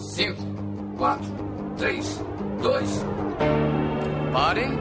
[0.00, 0.34] 5,
[0.96, 1.24] 4,
[1.76, 2.20] 3,
[2.62, 3.04] 2.
[4.32, 4.78] Parem.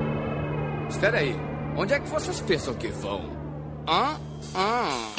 [0.90, 1.36] Espera aí.
[1.76, 3.30] Onde é que vocês pensam que vão?
[3.88, 4.18] Hã?
[4.56, 5.12] Ah.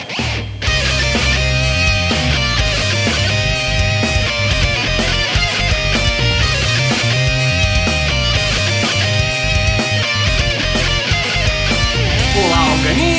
[12.36, 13.09] Olá, organismos!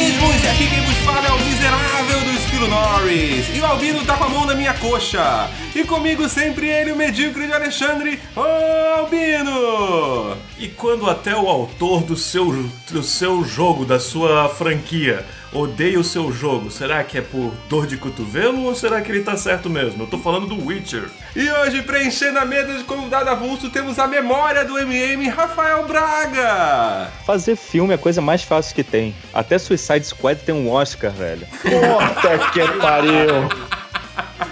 [3.11, 3.55] Norris.
[3.55, 5.49] E o Albino tá com a mão na minha coxa.
[5.75, 10.50] E comigo sempre ele, o medíocre de Alexandre, Ô Albino!
[10.61, 16.03] E quando até o autor do seu, do seu jogo, da sua franquia, odeia o
[16.03, 19.71] seu jogo, será que é por dor de cotovelo ou será que ele tá certo
[19.71, 20.03] mesmo?
[20.03, 21.09] Eu tô falando do Witcher.
[21.35, 27.11] E hoje, preenchendo a mesa de convidado avulso, temos a memória do MM, Rafael Braga!
[27.25, 29.15] Fazer filme é a coisa mais fácil que tem.
[29.33, 31.47] Até Suicide Squad tem um Oscar, velho.
[31.63, 33.49] Puta que pariu!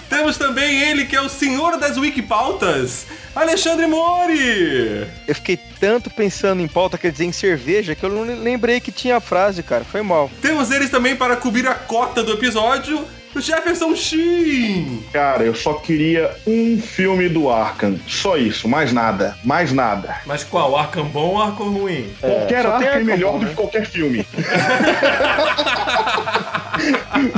[0.09, 3.05] Temos também ele que é o senhor das wikipautas,
[3.35, 5.07] Alexandre Mori!
[5.27, 8.91] Eu fiquei tanto pensando em pauta, quer dizer, em cerveja, que eu não lembrei que
[8.91, 9.83] tinha a frase, cara.
[9.83, 10.29] Foi mal.
[10.41, 15.03] Temos eles também para cobrir a cota do episódio, o Jefferson Shin!
[15.13, 17.99] Cara, eu só queria um filme do Arkham.
[18.07, 19.37] Só isso, mais nada.
[19.43, 20.17] Mais nada.
[20.25, 20.75] Mas qual?
[20.75, 22.11] Arkham bom ou Arkham ruim?
[22.19, 23.49] qualquer só tem Arkham é melhor bom, do né?
[23.51, 24.25] que qualquer filme.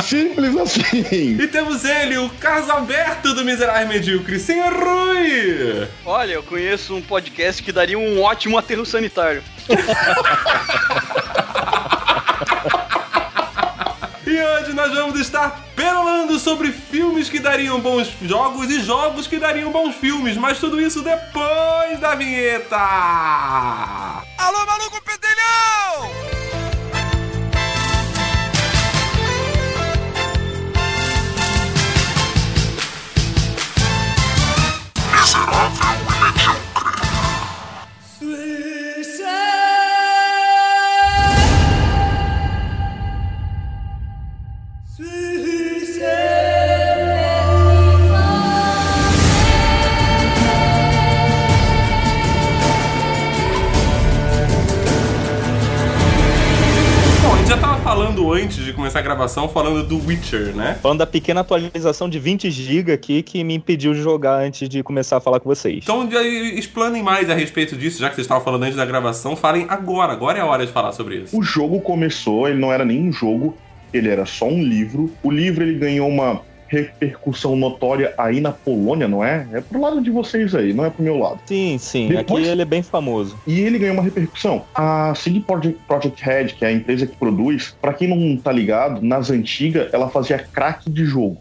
[0.03, 1.37] Simples assim.
[1.39, 5.87] E temos ele, o caso aberto do Miserável Medíocre, Senhor Rui!
[6.05, 9.41] Olha, eu conheço um podcast que daria um ótimo aterro sanitário.
[14.25, 19.39] E hoje nós vamos estar perolando sobre filmes que dariam bons jogos e jogos que
[19.39, 22.77] dariam bons filmes, mas tudo isso depois da vinheta!
[24.37, 26.31] Alô, maluco pedelhão!
[35.51, 36.10] Bom,
[59.01, 60.77] antes de começar a gravação, falando do Witcher, né?
[60.81, 64.83] Falando da pequena atualização de 20 GB aqui que me impediu de jogar antes de
[64.83, 65.79] começar a falar com vocês.
[65.83, 69.35] Então já explanem mais a respeito disso, já que vocês estavam falando antes da gravação,
[69.35, 71.37] falem agora, agora é a hora de falar sobre isso.
[71.37, 73.57] O jogo começou, ele não era nem um jogo,
[73.93, 75.11] ele era só um livro.
[75.23, 79.45] O livro ele ganhou uma repercussão notória aí na Polônia, não é?
[79.51, 81.39] É pro lado de vocês aí, não é pro meu lado.
[81.45, 82.07] Sim, sim.
[82.07, 83.37] Depois- Aqui ele é bem famoso.
[83.45, 84.63] E ele ganhou uma repercussão.
[84.73, 88.51] A CD Projekt, Projekt Red, que é a empresa que produz, pra quem não tá
[88.51, 91.37] ligado, nas antigas ela fazia crack de jogo.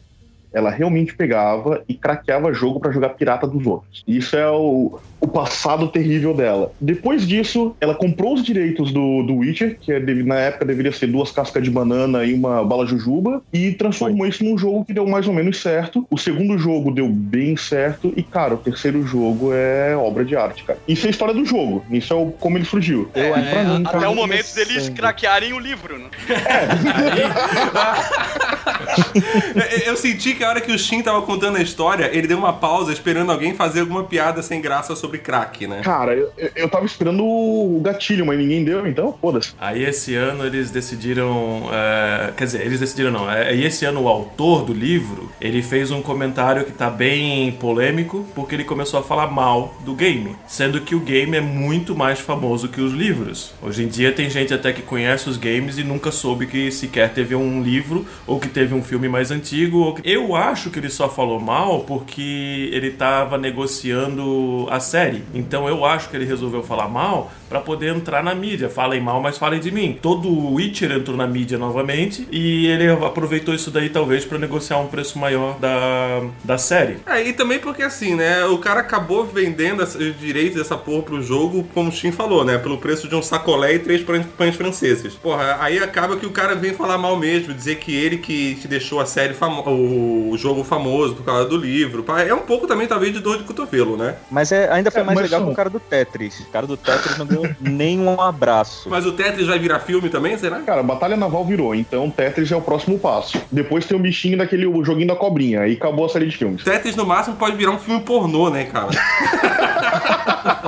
[0.52, 4.02] Ela realmente pegava e craqueava jogo pra jogar pirata dos outros.
[4.06, 6.72] Isso é o, o passado terrível dela.
[6.80, 11.06] Depois disso, ela comprou os direitos do, do Witcher, que é, na época deveria ser
[11.06, 15.06] duas cascas de banana e uma bala jujuba, e transformou isso num jogo que deu
[15.06, 16.06] mais ou menos certo.
[16.10, 20.64] O segundo jogo deu bem certo, e cara, o terceiro jogo é obra de arte,
[20.64, 20.78] cara.
[20.88, 23.08] Isso é a história do jogo, isso é o, como ele surgiu.
[23.14, 26.08] É, pra mim, até cara, o momento deles craquearem o livro, né?
[29.86, 32.52] Eu senti que a hora que o Shin tava contando a história, ele deu uma
[32.52, 35.82] pausa esperando alguém fazer alguma piada sem graça sobre crack, né?
[35.82, 39.52] Cara, eu, eu tava esperando o gatilho, mas ninguém deu, então foda-se.
[39.60, 41.68] Aí esse ano eles decidiram.
[41.72, 43.30] é, quer dizer, eles decidiram não.
[43.30, 47.52] É, e esse ano o autor do livro ele fez um comentário que tá bem
[47.52, 51.94] polêmico porque ele começou a falar mal do game, sendo que o game é muito
[51.94, 53.52] mais famoso que os livros.
[53.62, 57.12] Hoje em dia tem gente até que conhece os games e nunca soube que sequer
[57.12, 59.78] teve um livro ou que teve um filme mais antigo.
[59.78, 60.08] Ou que...
[60.08, 65.24] Eu acho que ele só falou mal porque ele tava negociando a série.
[65.34, 68.70] Então eu acho que ele resolveu falar mal pra poder entrar na mídia.
[68.70, 69.98] Falem mal, mas falem de mim.
[70.00, 74.78] Todo o Witcher entrou na mídia novamente e ele aproveitou isso daí talvez pra negociar
[74.78, 76.98] um preço maior da, da série.
[77.06, 78.44] É, e também porque assim, né?
[78.46, 82.56] O cara acabou vendendo os direitos dessa porra pro jogo, como o Shin falou, né?
[82.56, 85.14] Pelo preço de um sacolé e três pães, franceses.
[85.14, 88.68] Porra, aí acaba que o cara vem falar mal mesmo, dizer que ele que te
[88.68, 92.04] deixou a série famo o jogo famoso por causa do livro.
[92.26, 94.14] É um pouco também, talvez, de dor de cotovelo, né?
[94.30, 96.40] Mas é- ainda foi É, mais mas legal são- que o cara do Tetris.
[96.40, 98.88] O cara do Tetris não deu nenhum abraço.
[98.88, 100.60] Mas o Tetris vai virar filme também, será?
[100.60, 103.40] Cara, Batalha Naval virou, então Tetris é o próximo passo.
[103.50, 106.62] Depois tem o bichinho daquele o joguinho da cobrinha, aí acabou a série de filmes.
[106.64, 108.90] Tetris, no máximo, pode virar um filme pornô, né, cara?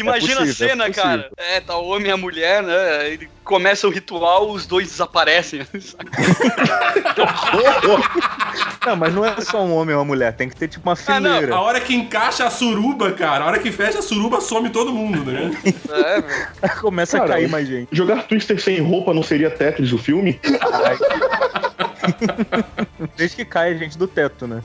[0.00, 1.08] Imagina possível, a cena, é possível.
[1.10, 1.30] cara.
[1.36, 3.10] É, tá o homem e a mulher, né?
[3.10, 5.66] Ele começa o ritual, os dois desaparecem.
[8.86, 10.92] Não, mas não é só um homem ou uma mulher, tem que ter tipo uma
[10.94, 11.54] Ah, fileira.
[11.54, 14.92] A hora que encaixa a suruba, cara, a hora que fecha a suruba, some todo
[14.92, 15.50] mundo, né?
[15.90, 16.80] é, velho.
[16.80, 17.88] Começa a Cara, cair mais gente.
[17.92, 20.40] Jogar Twister sem roupa não seria Tetris o filme?
[23.16, 24.62] Desde que cai a gente do teto, né?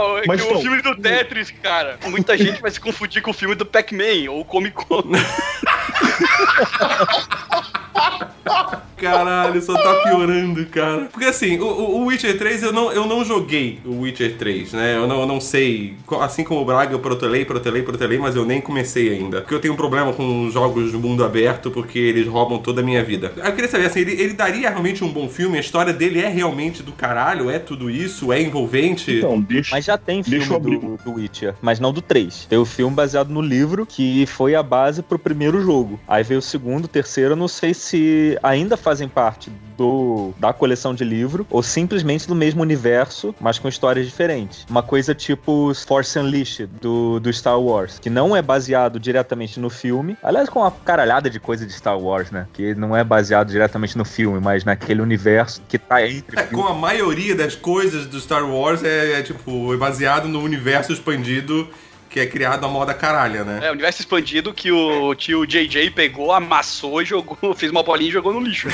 [0.00, 3.20] Não, é Mas que então- o filme do Tetris, cara, muita gente vai se confundir
[3.20, 5.02] com o filme do Pac-Man ou Comic Con.
[9.00, 11.08] Caralho, só tá piorando, cara.
[11.12, 14.96] Porque assim, o, o- Witcher 3 eu não, eu não joguei o Witcher 3, né?
[14.96, 15.94] Eu não, eu não sei.
[16.20, 19.40] Assim como o Braga, eu protelei, protelei, protelei, mas eu nem comecei ainda.
[19.40, 22.84] Porque eu tenho um problema com jogos de mundo aberto, porque eles roubam toda a
[22.84, 23.32] minha vida.
[23.36, 25.56] Eu queria saber, assim, ele, ele daria realmente um bom filme?
[25.56, 27.48] A história dele é realmente do caralho?
[27.50, 28.32] É tudo isso?
[28.32, 29.10] É envolvente?
[29.18, 29.74] Então, deixa.
[29.74, 30.44] Mas já tem filme
[30.78, 32.46] do, do Witcher, mas não do 3.
[32.48, 35.98] Tem o filme baseado no livro, que foi a base pro primeiro jogo.
[36.08, 40.52] Aí veio o segundo, o terceiro, eu não sei se ainda fazem parte do da
[40.52, 44.66] coleção de livro, ou simplesmente do mesmo universo, mas com histórias diferentes.
[44.68, 49.70] Uma coisa tipo Force Unleashed, do, do Star Wars, que não é baseado diretamente no
[49.70, 50.16] filme.
[50.24, 52.48] Aliás, com uma caralhada de coisa de Star Wars, né?
[52.52, 56.66] Que não é baseado diretamente no filme, mas naquele universo que tá entre É, com
[56.66, 61.68] a maioria das coisas do Star Wars é, é, tipo, é baseado no universo expandido
[62.10, 63.60] que é criado a moda caralha, né?
[63.62, 68.12] É, o universo expandido que o tio JJ pegou, amassou, jogou, fez uma bolinha e
[68.12, 68.68] jogou no lixo.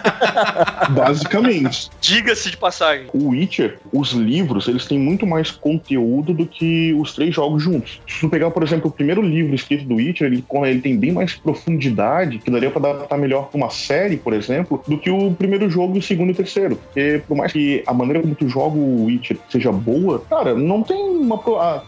[0.90, 1.90] Basicamente.
[2.00, 3.06] Diga-se de passagem.
[3.14, 8.00] O Witcher, os livros, eles têm muito mais conteúdo do que os três jogos juntos.
[8.06, 11.12] Se tu pegar, por exemplo, o primeiro livro escrito do Witcher, ele, ele tem bem
[11.12, 15.32] mais profundidade, que daria pra adaptar melhor pra uma série, por exemplo, do que o
[15.32, 16.76] primeiro jogo, o segundo e o terceiro.
[16.76, 20.82] Porque por mais que a maneira como tu joga o Witcher seja boa, cara, não
[20.82, 21.40] tem uma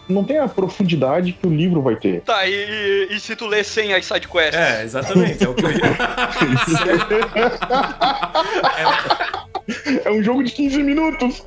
[0.09, 2.21] não tem a profundidade que o livro vai ter.
[2.21, 4.59] Tá, e, e se tu lê sem as sidequests?
[4.59, 5.43] É, exatamente.
[5.43, 5.79] É o que eu ia.
[10.03, 11.43] É um jogo de 15 minutos.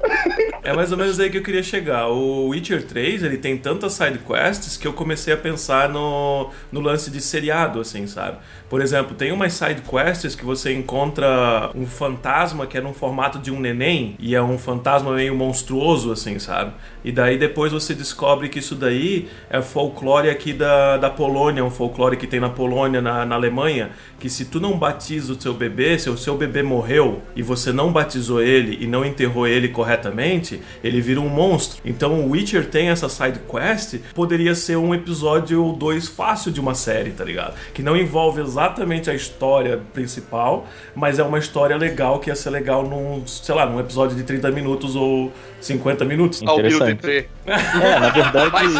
[0.65, 2.09] É mais ou menos aí que eu queria chegar.
[2.09, 6.81] O Witcher 3, ele tem tantas side quests que eu comecei a pensar no, no
[6.81, 8.39] lance de seriado, assim, sabe?
[8.69, 13.39] Por exemplo, tem umas side quests que você encontra um fantasma que é num formato
[13.39, 16.73] de um neném e é um fantasma meio monstruoso, assim, sabe?
[17.09, 21.71] E daí depois você descobre que isso daí é folclore aqui da, da Polônia, um
[21.71, 25.55] folclore que tem na Polônia, na, na Alemanha, que se tu não batiza o seu
[25.55, 29.69] bebê, se o seu bebê morreu e você não batizou ele e não enterrou ele
[29.69, 31.81] corretamente, ele vira um monstro.
[31.85, 36.61] Então o Witcher tem essa side quest, poderia ser um episódio ou dois fácil de
[36.61, 37.55] uma série, tá ligado?
[37.73, 42.51] Que não envolve exatamente a história principal, mas é uma história legal que ia ser
[42.51, 46.43] legal num, sei lá, num episódio de 30 minutos ou 50 minutos.
[46.47, 47.03] Ao Bill Interessante.
[47.03, 47.29] DP.
[47.49, 48.51] É, na verdade.
[48.53, 48.75] Mas,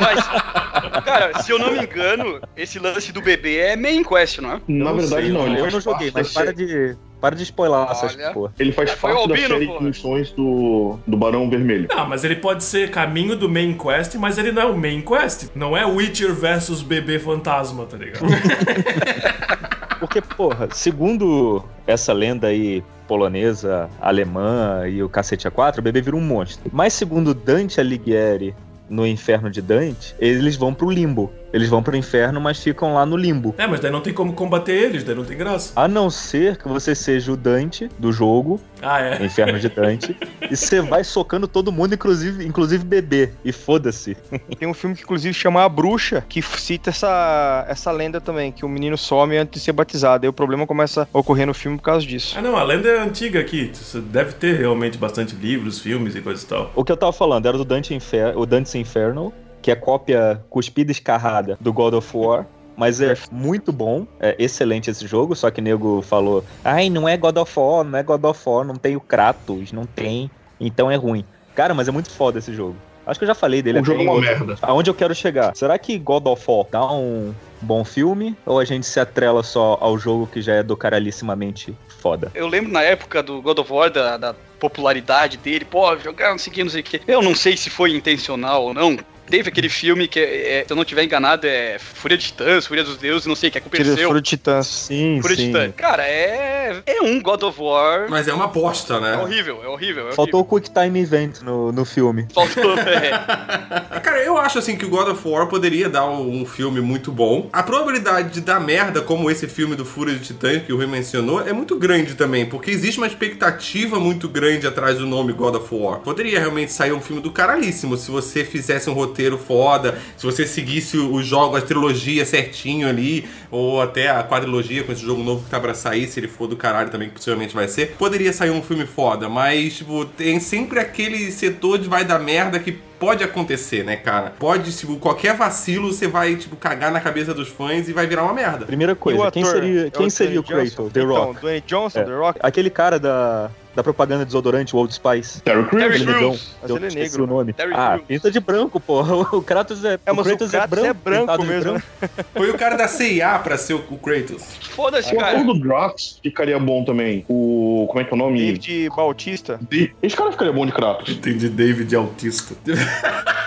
[0.00, 4.52] mas, cara, se eu não me engano, esse lance do bebê é main quest, não
[4.52, 4.60] é?
[4.84, 5.46] Na verdade, sei, não.
[5.46, 8.30] Ele Eu não joguei, mas para de, para de spoiler essas Olha.
[8.32, 8.52] porra.
[8.58, 9.78] Ele faz É, foi parte da série porra.
[9.78, 11.88] de missões do, do Barão Vermelho.
[11.94, 15.00] Não, mas ele pode ser caminho do main quest, mas ele não é o main
[15.02, 15.48] quest.
[15.54, 18.20] Não é Witcher versus bebê fantasma, tá ligado?
[20.00, 26.16] Porque, porra, segundo essa lenda aí polonesa, alemã e o cacete A4, o bebê vira
[26.16, 26.70] um monstro.
[26.72, 28.54] Mas segundo Dante Alighieri
[28.88, 31.30] no Inferno de Dante, eles vão pro limbo.
[31.52, 33.54] Eles vão pro inferno, mas ficam lá no limbo.
[33.58, 35.72] é, mas daí não tem como combater eles, daí não tem graça.
[35.74, 39.24] A não ser que você seja o Dante do jogo, Ah, é.
[39.24, 40.16] Inferno de Dante,
[40.50, 43.30] e você vai socando todo mundo, inclusive, inclusive bebê.
[43.44, 44.16] E foda-se.
[44.58, 48.64] Tem um filme que inclusive chama A Bruxa, que cita essa, essa lenda também, que
[48.64, 50.24] o menino some antes de ser batizado.
[50.24, 52.34] Aí o problema começa a ocorrer no filme por causa disso.
[52.38, 53.70] Ah, não, a lenda é antiga aqui.
[53.74, 56.70] Você deve ter realmente bastante livros, filmes e coisa e tal.
[56.74, 60.42] O que eu tava falando era do Dante Infer o Dante's Inferno, que é cópia
[60.48, 62.46] cuspida e escarrada do God of War.
[62.76, 67.14] Mas é muito bom, é excelente esse jogo, só que nego falou, ai, não é
[67.14, 70.90] God of War, não é God of War, não tem o Kratos, não tem, então
[70.90, 71.24] é ruim.
[71.54, 72.76] Cara, mas é muito foda esse jogo.
[73.06, 74.56] Acho que eu já falei dele O jogo é uma merda.
[74.62, 75.54] Aonde eu quero chegar?
[75.56, 78.36] Será que God of War dá um bom filme?
[78.46, 82.30] Ou a gente se atrela só ao jogo que já é do caralhissimamente foda?
[82.34, 86.38] Eu lembro na época do God of War, da, da popularidade dele, pô, jogar não
[86.38, 87.00] sei o que, não sei o que.
[87.06, 88.96] Eu não sei se foi intencional ou não.
[89.30, 92.84] Teve aquele filme que, é, se eu não estiver enganado, é Fúria de Titãs, Fúria
[92.84, 94.08] dos Deuses, não sei, que é com o Perseu.
[94.08, 94.66] Fúria de Titãs.
[94.66, 95.48] Sim, Fúria de sim.
[95.48, 95.74] Titãs.
[95.76, 98.06] Cara, é é, é um God of War.
[98.08, 99.16] Mas é uma aposta, É né?
[99.16, 100.08] horrível, é horrível.
[100.08, 100.60] É Faltou o horrível.
[100.60, 102.26] Quick Time Event no, no filme.
[102.32, 103.10] Faltou, é.
[104.00, 107.48] Cara, eu acho assim que o God of War poderia dar um, filme muito bom.
[107.52, 110.86] A probabilidade de dar merda, como esse filme do Fúria de Titã que o Rui
[110.86, 115.56] mencionou, é muito grande também, porque existe uma expectativa muito grande atrás do nome God
[115.56, 116.00] of War.
[116.00, 120.46] Poderia realmente sair um filme do caralhíssimo se você fizesse um roteiro foda, se você
[120.46, 125.44] seguisse os jogos, a trilogia certinho ali, ou até a quadrilogia com esse jogo novo
[125.44, 127.96] que tá pra sair, se ele for do caralho também, que possivelmente vai ser.
[127.98, 132.58] Poderia sair um filme foda, mas, tipo, tem sempre aquele setor de vai dar merda
[132.58, 134.34] que pode acontecer, né, cara?
[134.38, 138.24] Pode, tipo, qualquer vacilo você vai, tipo, cagar na cabeça dos fãs e vai virar
[138.24, 138.66] uma merda.
[138.66, 140.70] Primeira coisa, quem seria, É quem o seria o Kratos?
[140.74, 140.88] Johnson?
[140.90, 141.40] The Então, Rock.
[141.40, 142.04] Dwayne Johnson, É.
[142.04, 142.38] The Rock.
[142.42, 145.40] Aquele cara da, da propaganda de desodorante, o Old Spice.
[145.42, 145.82] Terry Crews?
[145.82, 146.20] Terry Aquele Crews.
[146.20, 146.38] negão.
[146.60, 147.24] Mas Eu ele é esqueci negro.
[147.24, 147.52] o nome.
[147.52, 148.06] Terry ah, Crews.
[148.08, 149.14] pinta de branco, porra.
[149.36, 151.82] O Kratos é, É, mas o Kratos Kratos é branco pintado de mesmo, né?
[152.34, 154.42] Foi o cara da CIA pra ser o, o Kratos.
[154.70, 155.38] Foda-se, O cara.
[155.40, 157.24] ator do Drax ficaria bom também.
[157.28, 157.86] O.
[157.88, 158.38] Como é que é o nome?
[158.40, 159.58] David Bautista.
[159.70, 161.08] De- Esse cara ficaria bom de Kratos.
[161.14, 162.54] Entendi David Autista.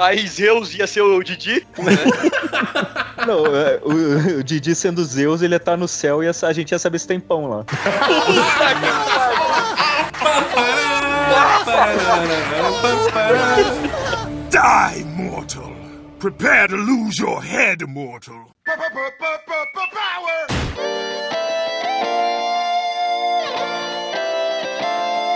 [0.00, 1.66] Aí Zeus ia ser o Didi.
[1.76, 1.92] né?
[3.28, 6.72] Não, é, o, o Didi sendo Zeus, ele ia estar no céu e a, gente
[6.72, 7.64] ia saber se tem pão lá.
[14.48, 15.70] Die, mortal.
[16.18, 18.48] Prepare to lose your head, mortal.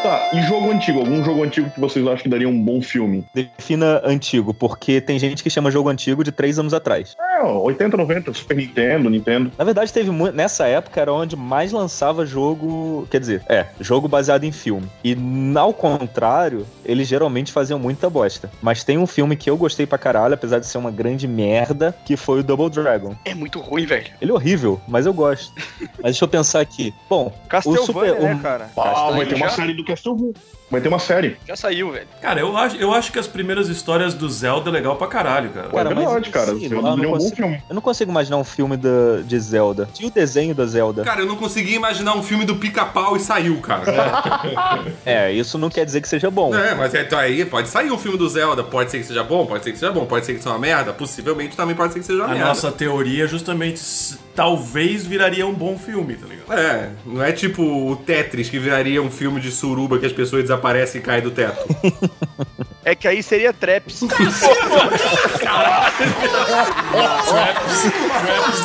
[0.03, 0.99] Tá, e jogo antigo?
[0.99, 3.25] Algum jogo antigo que vocês acham que daria um bom filme?
[3.33, 7.17] Defina antigo, porque tem gente que chama jogo antigo de três anos atrás.
[7.39, 9.53] É, 80, 90, Super Nintendo, Nintendo.
[9.57, 13.07] Na verdade, teve nessa época era onde mais lançava jogo.
[13.13, 14.89] Quer dizer, é, jogo baseado em filme.
[15.05, 15.17] E
[15.57, 18.51] ao contrário, eles geralmente faziam muita bosta.
[18.61, 21.95] Mas tem um filme que eu gostei pra caralho, apesar de ser uma grande merda,
[22.05, 23.15] que foi o Double Dragon.
[23.25, 24.11] É muito ruim, velho.
[24.21, 25.53] Ele é horrível, mas eu gosto.
[26.03, 26.93] mas deixa eu pensar aqui.
[27.09, 28.69] Bom, Castlevania, Super- né, o- cara?
[28.77, 30.33] Ah, vai ter uma série do Castlevania.
[30.73, 31.37] Vai ter uma série.
[31.47, 32.07] Já saiu, velho.
[32.21, 35.51] Cara, eu acho, eu acho que as primeiras histórias do Zelda é legal pra caralho,
[35.51, 35.67] cara.
[35.73, 36.47] Ué, é Cara, mas verdade, cara.
[36.55, 37.63] sim, Zelda eu não um consigo- filme.
[37.69, 39.89] eu não consigo imaginar um filme da, de Zelda.
[39.93, 41.05] Tinha o desenho da Zelda.
[41.05, 43.83] Cara, eu não consegui imaginar um filme do pica-pau e saiu, cara.
[45.05, 46.55] É, isso não quer dizer que seja bom.
[46.55, 48.63] É, mas é, então aí pode sair um filme do Zelda.
[48.65, 50.59] Pode ser que seja bom, pode ser que seja bom, pode ser que seja uma
[50.59, 50.93] merda.
[50.93, 52.47] Possivelmente também pode ser que seja uma A merda.
[52.47, 56.59] nossa teoria justamente s- talvez viraria um bom filme, tá ligado?
[56.59, 60.43] É, não é tipo o Tetris que viraria um filme de suruba que as pessoas
[60.43, 60.62] desaparecem
[60.95, 61.65] e caem do teto.
[62.85, 64.01] É que aí seria Traps.
[64.01, 64.27] Traps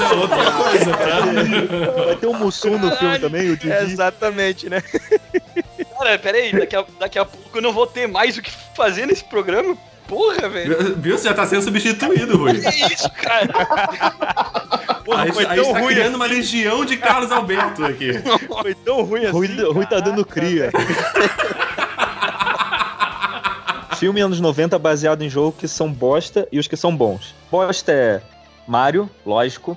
[0.01, 2.03] é outra coisa, tá?
[2.03, 3.71] Vai ter o Mussum no filme também, o Didi.
[3.71, 4.81] Exatamente, né?
[5.99, 8.51] Cara, pera aí, daqui a, daqui a pouco eu não vou ter mais o que
[8.75, 9.77] fazer nesse programa.
[10.07, 10.95] Porra, velho.
[10.95, 11.17] Viu?
[11.17, 12.59] Você já tá sendo substituído, Rui.
[12.59, 13.49] Que isso, cara?
[15.15, 18.13] a gente, foi a gente tão tá ruim criando uma legião de Carlos Alberto aqui.
[18.47, 19.31] Foi tão ruim assim.
[19.31, 20.71] Rui, Rui tá dando cria.
[23.97, 27.33] Filme anos 90 baseado em jogos que são bosta e os que são bons.
[27.49, 28.21] Bosta é
[28.67, 29.75] Mario, lógico.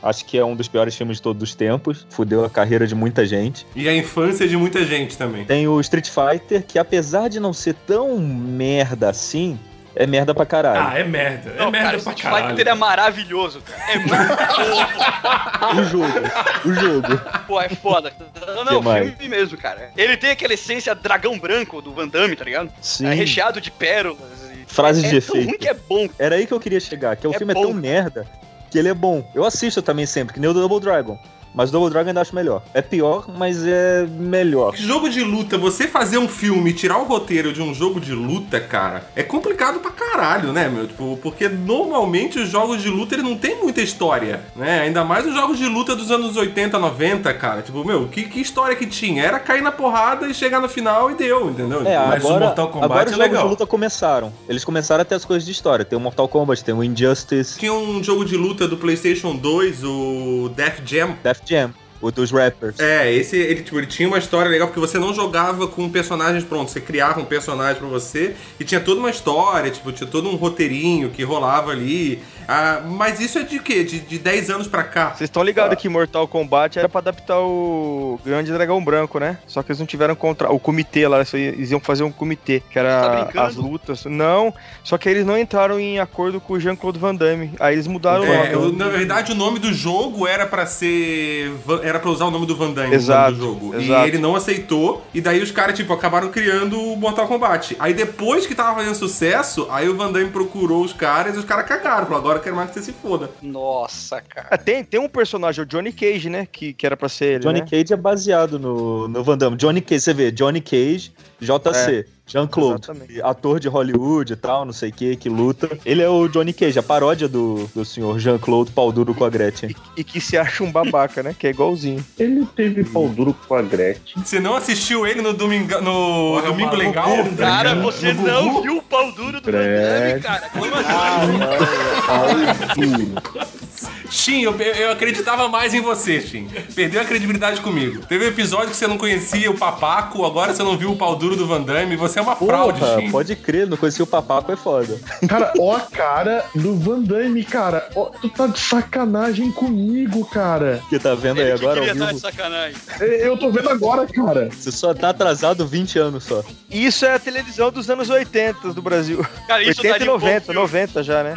[0.00, 2.06] Acho que é um dos piores filmes de todos os tempos.
[2.08, 3.66] Fudeu a carreira de muita gente.
[3.74, 5.44] E a infância de muita gente também.
[5.44, 9.58] Tem o Street Fighter, que apesar de não ser tão merda assim,
[9.96, 10.86] é merda pra caralho.
[10.88, 11.50] Ah, é merda.
[11.50, 12.48] É Não, merda cara, pra Street caralho.
[12.56, 13.92] Fighter é maravilhoso, cara.
[13.92, 14.14] É muito
[15.80, 16.20] O jogo,
[16.66, 17.20] o jogo.
[17.46, 18.12] Pô, é foda.
[18.46, 19.08] Não, não, mais?
[19.08, 19.90] filme mesmo, cara.
[19.96, 22.70] Ele tem aquela essência dragão branco do Van Damme, tá ligado?
[22.80, 23.06] Sim.
[23.06, 24.20] É recheado de pérolas.
[24.52, 25.58] e- Frases é de ruim efeito.
[25.58, 26.08] que é bom.
[26.18, 27.60] Era aí que eu queria chegar, que o É filme bom.
[27.60, 28.26] é tão merda
[28.70, 29.28] que ele é bom.
[29.34, 31.18] Eu assisto também sempre, que nem o Double Dragon.
[31.56, 32.62] Mas o Double Dragon ainda acho melhor.
[32.74, 34.76] É pior, mas é melhor.
[34.76, 38.12] Jogo de luta, você fazer um filme e tirar o roteiro de um jogo de
[38.12, 40.86] luta, cara, é complicado pra caralho, né, meu?
[40.86, 44.80] Tipo, porque normalmente os jogos de luta ele não tem muita história, né?
[44.80, 47.62] Ainda mais os jogos de luta dos anos 80, 90, cara.
[47.62, 49.22] Tipo, meu, que, que história que tinha?
[49.22, 51.86] Era cair na porrada e chegar no final e deu, entendeu?
[51.86, 53.42] É, Mas o agora, Mortal Kombat agora é os jogos legal.
[53.44, 54.32] de luta começaram.
[54.46, 55.86] Eles começaram a ter as coisas de história.
[55.86, 59.84] Tem o Mortal Kombat, tem o Injustice, Tinha um jogo de luta do PlayStation 2,
[59.84, 61.16] o Death Jam.
[61.22, 62.78] Death Jam, o dos rappers.
[62.78, 66.44] É, esse ele, tipo, ele tinha uma história legal porque você não jogava com personagens
[66.44, 70.28] prontos, você criava um personagem pra você e tinha toda uma história, tipo, tinha todo
[70.28, 72.22] um roteirinho que rolava ali.
[72.48, 73.82] Ah, mas isso é de quê?
[73.84, 75.08] De, de 10 anos pra cá?
[75.10, 79.38] Vocês estão ligados que Mortal Kombat era pra adaptar o Grande Dragão Branco, né?
[79.46, 82.74] Só que eles não tiveram contra o comitê lá, eles iam fazer um comitê, que
[82.74, 83.46] Tá era brincando?
[83.46, 84.04] as lutas.
[84.04, 84.52] Não,
[84.84, 87.52] só que eles não entraram em acordo com o Jean-Claude Van Damme.
[87.58, 88.66] Aí eles mudaram o É, nome.
[88.66, 91.52] o- na verdade, o nome do jogo era pra ser.
[91.82, 93.76] Era pra usar o nome do Van Damme Exato, no nome do jogo.
[93.82, 94.06] exato.
[94.06, 95.04] E ele não aceitou.
[95.12, 97.76] E daí os caras, tipo, acabaram criando o Mortal Kombat.
[97.78, 101.44] Aí depois que tava fazendo sucesso, aí o Van Damme procurou os caras e os
[101.44, 102.04] caras cagaram.
[102.06, 103.30] Falou, agora agora eu quero mais que você se foda.
[103.42, 104.48] Nossa, cara.
[104.50, 106.46] Ah, tem, tem um personagem, o Johnny Cage, né?
[106.46, 107.40] Que, que era pra ser ele.
[107.40, 107.66] Johnny né?
[107.68, 109.56] Cage é baseado no, no Van Damme.
[109.56, 112.06] Johnny Cage, você vê, Johnny Cage, JC.
[112.26, 113.22] Jean-Claude, Exatamente.
[113.22, 115.78] ator de Hollywood e tal, não sei o que, que luta.
[115.84, 119.30] Ele é o Johnny Cage, a paródia do, do senhor Jean-Claude pau duro com a
[119.30, 119.74] Gretchen.
[119.96, 121.34] E que se acha um babaca, né?
[121.38, 122.04] Que é igualzinho.
[122.18, 124.22] Ele teve pau duro com a Gretchen.
[124.24, 126.74] Você não assistiu ele no Domingo, no Porra, Domingo.
[126.74, 127.08] Legal?
[127.38, 128.62] Cara, você No não Gugu?
[128.62, 130.48] viu o pau duro do Damme, cara.
[130.50, 132.06] Como assim?
[132.06, 132.26] Pau
[132.74, 133.65] duro.
[134.10, 136.48] Shin, eu, eu acreditava mais em você, Shin.
[136.74, 138.04] Perdeu a credibilidade comigo.
[138.06, 141.16] Teve um episódio que você não conhecia o papaco, agora você não viu o pau
[141.16, 141.96] duro do Van Damme.
[141.96, 143.10] Você é uma fraude, Porra, Shin.
[143.10, 144.98] pode crer, não conhecia o papaco, é foda.
[145.28, 147.88] Cara, ó a cara do Van Damme, cara.
[147.94, 150.80] Ó, tu tá de sacanagem comigo, cara.
[150.88, 152.76] Que tá vendo aí Ele que agora ao queria estar de sacanagem.
[153.00, 154.48] Eu tô vendo agora, cara.
[154.50, 156.42] Você só tá atrasado 20 anos só.
[156.70, 159.24] Isso é a televisão dos anos 80 do Brasil.
[159.46, 160.60] Cara, isso 80 e daria um bom 90, filme.
[160.60, 161.34] 90 já, né?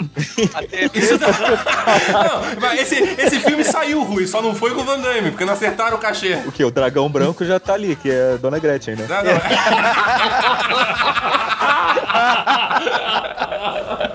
[0.54, 1.28] A TV Isso dá-
[2.54, 5.54] Não, esse, esse filme saiu, Rui, só não foi com o Van Damme, porque não
[5.54, 6.40] acertaram o cachê.
[6.46, 6.64] O que?
[6.64, 9.06] O dragão branco já tá ali, que é a Dona Gretchen, né?
[9.08, 9.34] Não, não.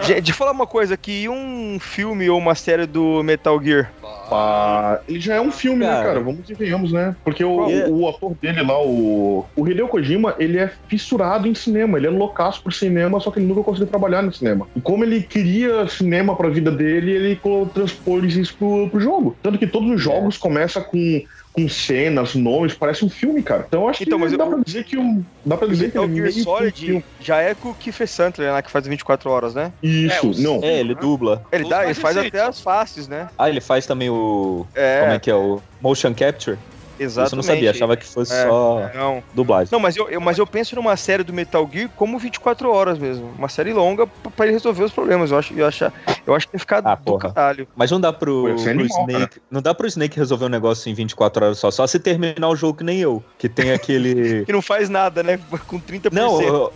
[0.05, 1.29] Gente, deixa eu falar uma coisa aqui.
[1.29, 3.91] Um filme ou uma série do Metal Gear?
[4.31, 6.05] Ah, ele já é um filme, né, Cara.
[6.05, 6.21] cara?
[6.21, 7.15] Vamos e venhamos, né?
[7.25, 7.89] Porque o, é?
[7.89, 11.99] o ator dele lá, o, o Hideo Kojima, ele é fissurado em cinema.
[11.99, 14.67] Ele é loucaço por cinema, só que ele nunca conseguiu trabalhar no cinema.
[14.75, 17.41] E como ele queria cinema pra vida dele, ele
[17.73, 19.39] transpôs isso pro, pro jogo.
[19.43, 21.23] Tanto que todos os jogos começam com,
[21.53, 23.65] com cenas, nomes, parece um filme, cara.
[23.69, 25.25] Então eu acho Então, que mas dá eu- pra dizer que um.
[25.47, 27.05] Dá pra O dizer que é Gear que um Solid filme.
[27.21, 29.73] já é com o Kiefer Sutherland lá, que faz 24 horas, né?
[29.83, 30.61] Isso, É, os- não.
[30.63, 31.43] É, ele dubla.
[31.53, 33.29] Ele, dá, ele faz até as faces, né?
[33.39, 34.67] Ah, ele faz também o.
[34.75, 35.35] É, Como é que é?
[35.35, 36.59] O motion capture?
[36.99, 37.27] Exatamente.
[37.27, 39.69] Isso eu não sabia, achava que fosse É, só Não, dublagem.
[39.73, 42.99] Não, mas eu, eu- mas eu penso numa série do Metal Gear como 24 horas
[42.99, 43.33] mesmo.
[43.39, 45.31] Uma série longa pra pra ele resolver os problemas.
[45.31, 45.85] Eu acho, eu acho,
[46.27, 47.33] eu acho que tem que ficar Ah, do porra.
[47.33, 47.69] caralho.
[47.77, 49.41] Mas não dá pro, isso é pro animal, Snake.
[49.51, 51.71] Não dá pro Snake resolver um negócio em 24 horas só.
[51.71, 53.23] Só se terminar o jogo que nem eu.
[53.39, 54.45] Que tem aquele.
[54.47, 55.39] Que não faz nada, né?
[55.67, 56.13] Com 30%.
[56.13, 56.73] Não, eu.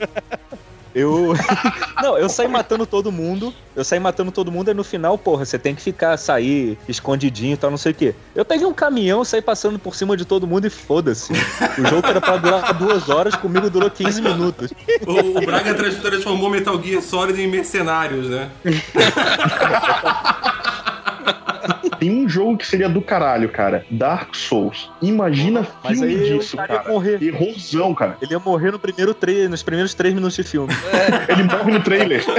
[0.95, 1.35] Eu.
[2.02, 3.52] não, eu saí matando todo mundo.
[3.76, 7.54] Eu saí matando todo mundo e no final, porra, você tem que ficar, sair escondidinho
[7.54, 8.14] e tal, não sei o quê.
[8.35, 11.33] Eu peguei um caminhão, saí passando por cima de todo mundo e foda-se.
[11.33, 14.73] O jogo era pra durar duas horas, comigo durou 15 minutos.
[15.07, 18.50] O, o Braga trans- transformou Metal Gear Solid em mercenários, né?
[21.99, 23.85] Tem um jogo que seria do caralho, cara.
[23.90, 24.90] Dark Souls.
[25.00, 27.23] Imagina Mas filme aí disso, cara morrer.
[27.23, 28.17] Errosão, cara.
[28.21, 29.49] Ele ia morrer no primeiro tre...
[29.49, 30.73] nos primeiros três minutos de filme.
[31.28, 32.25] Ele morre no trailer.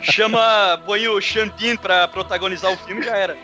[0.00, 3.36] Chama, põe o Xambin pra protagonizar o filme já era.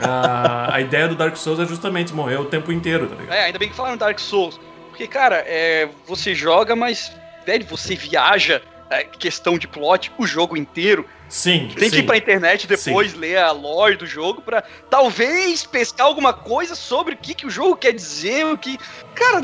[0.00, 3.34] A, a ideia do Dark Souls é justamente morrer o tempo inteiro, tá ligado?
[3.34, 4.60] É, ainda bem que falaram Dark Souls.
[4.90, 7.12] Porque, cara, é, você joga, mas,
[7.44, 11.06] velho, você viaja, é, questão de plot, o jogo inteiro.
[11.30, 11.94] Sim, Tem sim.
[11.96, 16.74] que ir pra internet depois, ler a lore do jogo pra talvez pescar alguma coisa
[16.74, 18.76] sobre o que, que o jogo quer dizer, o que...
[19.14, 19.40] Cara,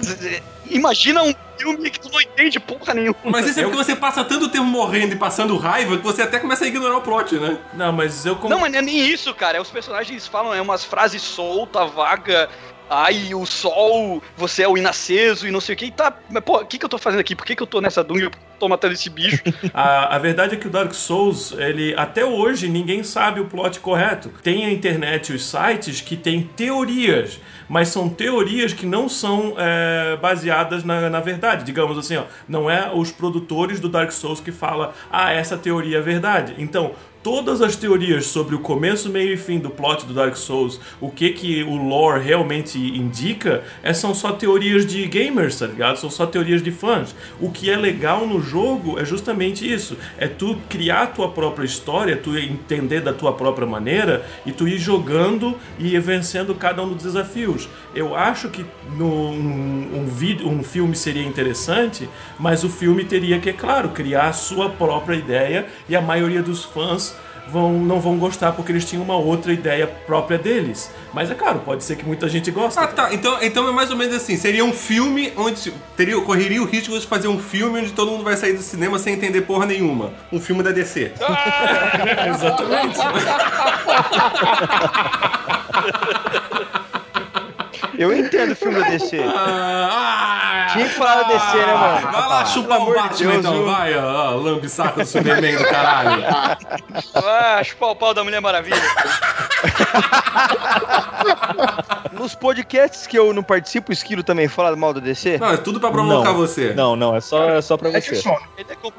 [0.69, 3.17] imagina um filme que tu não entende porra nenhuma.
[3.25, 6.39] Mas isso é porque você passa tanto tempo morrendo e passando raiva que você até
[6.41, 7.57] começa a ignorar o plot, né?
[7.73, 8.37] Não, mas eu...
[8.37, 9.59] com- Não, mas não é nem isso, cara.
[9.59, 12.49] É os personagens falam é umas frases soltas, vaga.
[12.89, 15.91] Ai, o sol, você é o inaceso e não sei o que.
[15.91, 17.35] Tá, mas pô, o que, que eu tô fazendo aqui?
[17.35, 18.31] Por que, que eu tô nessa dungeon?
[18.31, 19.43] Por tô matando esse bicho?
[19.73, 23.81] A, a verdade é que o Dark Souls, ele até hoje ninguém sabe o plot
[23.81, 24.31] correto.
[24.43, 29.55] Tem a internet e os sites que têm teorias, mas são teorias que não são
[29.59, 31.65] é, baseadas na, na verdade.
[31.65, 35.99] Digamos assim, ó, não é os produtores do Dark Souls que fala, ah, essa teoria
[35.99, 36.55] é verdade.
[36.59, 36.93] Então,
[37.27, 41.11] todas as teorias sobre o começo, meio e fim do plot do Dark Souls, o
[41.11, 45.97] que que o lore realmente indica, é, são só teorias de gamers, tá ligado?
[45.97, 47.17] São só teorias de fãs.
[47.41, 51.67] O que é legal no jogo é justamente isso, é tu criar a tua própria
[51.67, 56.81] história, tu entender da tua própria maneira e tu ir jogando e ir vencendo cada
[56.85, 57.69] um dos desafios.
[57.93, 58.65] Eu acho que
[58.97, 62.09] no, um, um vídeo, um filme seria interessante,
[62.39, 66.41] mas o filme teria que, é claro, criar a sua própria ideia e a maioria
[66.41, 67.16] dos fãs
[67.49, 70.91] vão, não vão gostar porque eles tinham uma outra ideia própria deles.
[71.13, 72.79] Mas é claro, pode ser que muita gente goste.
[72.79, 73.13] Ah, tá.
[73.13, 74.37] Então, então é mais ou menos assim.
[74.37, 78.25] Seria um filme onde teria, correria o risco de fazer um filme onde todo mundo
[78.25, 80.13] vai sair do cinema sem entender porra nenhuma.
[80.33, 81.13] Um filme da DC.
[82.29, 82.99] Exatamente.
[87.99, 89.19] Eu entendo o filme da DC.
[89.25, 92.13] Ah, Tinha que falar da DC, né, mano?
[92.13, 93.65] Vai lá chupar Pelo o amor de Batman Deus, então, viu?
[93.67, 96.23] vai, ó, ó, lambe saco do Superman do caralho.
[97.15, 98.77] Ah, chupar o pau da Mulher Maravilha.
[102.13, 105.39] Nos podcasts que eu não participo, o Esquilo também fala mal da DC?
[105.39, 106.37] Não, é tudo pra provocar Não.
[106.37, 106.73] você.
[106.75, 108.17] Não, não, é só, é só pra É você.
[108.17, 108.35] só,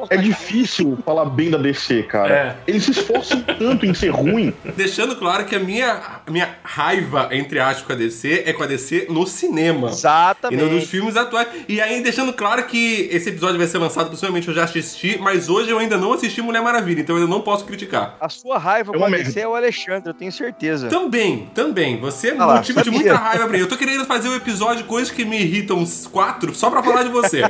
[0.09, 2.33] é é difícil falar bem da DC, cara.
[2.33, 2.55] É.
[2.67, 4.53] Eles se esforçam tanto em ser ruim.
[4.75, 8.63] Deixando claro que a minha, a minha raiva, entre aspas, com a DC é com
[8.63, 9.87] a DC no cinema.
[9.87, 10.61] E Exatamente.
[10.61, 11.47] não dos filmes atuais.
[11.67, 15.49] E aí, deixando claro que esse episódio vai ser lançado, possivelmente eu já assisti, mas
[15.49, 18.15] hoje eu ainda não assisti Mulher Maravilha, então eu ainda não posso criticar.
[18.21, 19.09] A sua raiva É com a.
[19.09, 20.46] DC é o Alexandre, eu tenho certeza.
[20.89, 21.99] Também, também.
[21.99, 23.59] Você é Ah lá, motivo de muita raiva pra mim.
[23.59, 26.81] Eu tô querendo fazer um episódio de coisas que me irritam uns quatro, só pra
[26.83, 27.41] falar de você.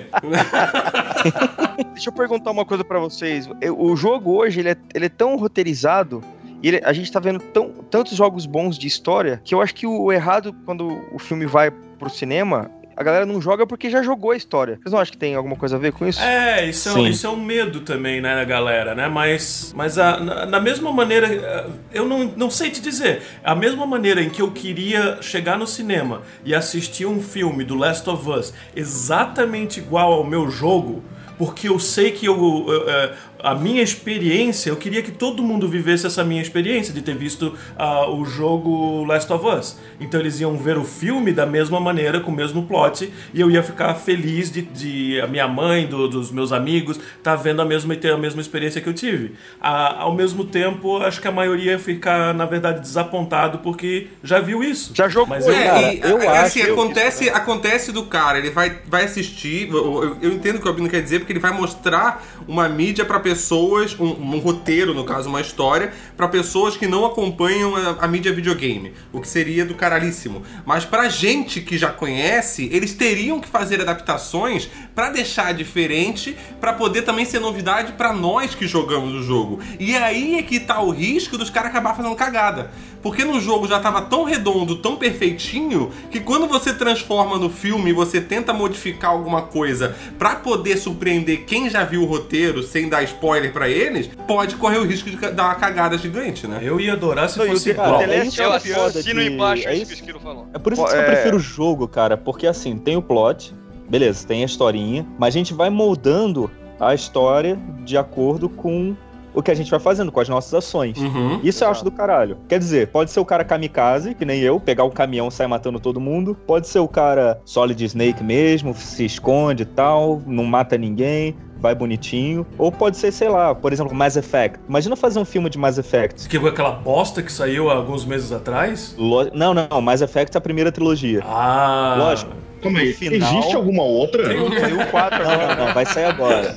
[1.93, 3.47] Deixa eu perguntar uma coisa pra vocês.
[3.77, 6.23] O jogo hoje, ele é, ele é tão roteirizado,
[6.62, 9.73] e ele- a gente tá vendo tão, tantos jogos bons de história, que eu acho
[9.75, 14.01] que o errado, quando o filme vai pro cinema, a galera não joga porque já
[14.01, 14.79] jogou a história.
[14.81, 16.19] Vocês não acham que tem alguma coisa a ver com isso?
[16.19, 19.07] É, isso é, um, isso é um medo também, né, da galera, né?
[19.07, 23.86] Mas, mas a, na, na mesma maneira, eu não, não sei te dizer, a mesma
[23.86, 28.27] maneira em que eu queria chegar no cinema e assistir um filme do Last of
[28.27, 31.03] Us exatamente igual ao meu jogo,
[31.38, 35.67] porque eu sei que eu, eu, eh, a minha experiência, eu queria que todo mundo
[35.67, 39.78] vivesse essa minha experiência de ter visto ah, o jogo Last of Us.
[40.00, 43.50] Então eles iam ver o filme da mesma maneira, com o mesmo plot, e eu
[43.52, 47.65] ia ficar feliz de, de a minha mãe, do- dos meus amigos, tá vendo a
[47.65, 49.34] mesma e ter a mesma experiência que eu tive.
[49.62, 54.39] Ah, ao mesmo tempo, acho que a maioria ia ficar, na verdade, desapontado porque já
[54.39, 54.91] viu isso.
[54.95, 58.50] Já jogou, Mas eu, É, Cara, e, eu é, assim, acontece, acontece do cara, ele
[58.50, 61.39] vai, vai assistir, eu, eu- eu entendo o que o Albino quer dizer, porque ele
[61.39, 66.77] vai mostrar uma mídia pra pessoas, um, um roteiro, no caso, uma história, pra pessoas
[66.77, 70.43] que não acompanham a, a mídia videogame, o que seria do caralhíssimo.
[70.65, 76.71] Mas pra gente que já conhece, eles teriam que fazer adaptações pra deixar diferente, pra
[76.71, 79.59] poder também ser novidade pra nós que jogamos o jogo.
[79.77, 82.71] E aí é que tá o risco dos caras acabar fazendo cagada.
[83.01, 87.93] Porque no jogo já tava tão redondo, tão perfeitinho, que quando você transforma no filme
[87.93, 93.03] você tenta modificar alguma coisa pra poder surpreender quem já viu o roteiro sem dar
[93.51, 96.60] pra eles, pode correr o risco de dar uma cagada gigante, né?
[96.62, 97.99] eu ia adorar se fosse igual.
[97.99, 100.47] The Last isso Eu é assino de- embaixo é isso que o Esquilo falou.
[100.53, 101.06] É por isso que eu É.
[101.06, 103.53] prefiro o jogo, cara, porque assim, tem o plot,
[103.89, 106.49] beleza, tem a historinha, mas a gente vai moldando
[106.80, 108.95] a história de acordo com
[109.34, 110.97] o que a gente vai fazendo, com as nossas ações.
[110.97, 111.39] Uhum.
[111.43, 112.38] Isso eu acho do caralho.
[112.49, 115.45] Quer dizer, pode ser o cara kamikaze, que nem eu, pegar um caminhão e sair
[115.47, 116.36] matando todo mundo.
[116.47, 121.73] Pode ser o cara Solid Snake mesmo, se esconde e tal, não mata ninguém, vai
[121.75, 122.45] bonitinho.
[122.57, 124.59] Ou pode ser, sei lá, por exemplo, Mass Effect.
[124.67, 126.27] Imagina fazer um filme de Mass Effect.
[126.27, 128.95] Que foi aquela bosta que saiu há alguns meses atrás?
[128.97, 131.21] Lo- Não, não, Mass Effect é a primeira trilogia.
[131.25, 132.31] Ah, Lógico.
[132.61, 134.23] Calma aí, final- existe alguma outra?
[134.59, 135.55] Saiu o 4 Não, agora.
[135.55, 136.55] não, não, vai sair agora.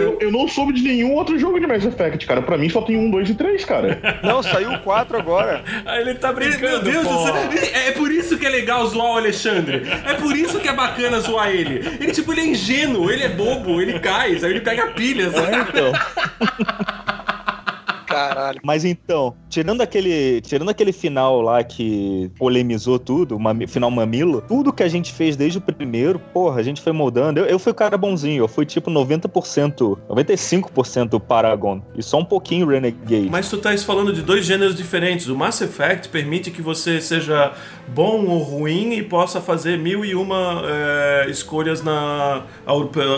[0.00, 2.40] Eu, eu não soube de nenhum outro jogo de Mass Effect, cara.
[2.42, 3.98] Pra mim só tem um, dois e três, cara.
[4.22, 5.62] Não, saiu o 4 agora.
[5.84, 7.34] Ah, ele tá brincando, Meu Deus do céu,
[7.74, 9.82] é é por isso que é legal zoar o Alexandre.
[10.06, 11.82] É por isso que é bacana zoar ele.
[12.00, 15.34] Ele, tipo, ele é ingênuo, ele é bobo, ele cai, aí ele pega pilhas.
[15.34, 15.92] É, então.
[18.08, 18.60] Caralho.
[18.64, 24.42] Mas então, tirando aquele, tirando aquele final lá que polemizou tudo, o mami- final mamilo,
[24.48, 27.40] tudo que a gente fez desde o primeiro, porra, a gente foi moldando.
[27.40, 32.24] Eu, eu fui o cara bonzinho, eu fui tipo 90%, 95% Paragon e só um
[32.24, 33.28] pouquinho Renegade.
[33.30, 35.28] Mas tu tá falando de dois gêneros diferentes.
[35.28, 37.52] O Mass Effect permite que você seja
[37.88, 42.42] bom ou ruim e possa fazer mil e uma é, escolhas na,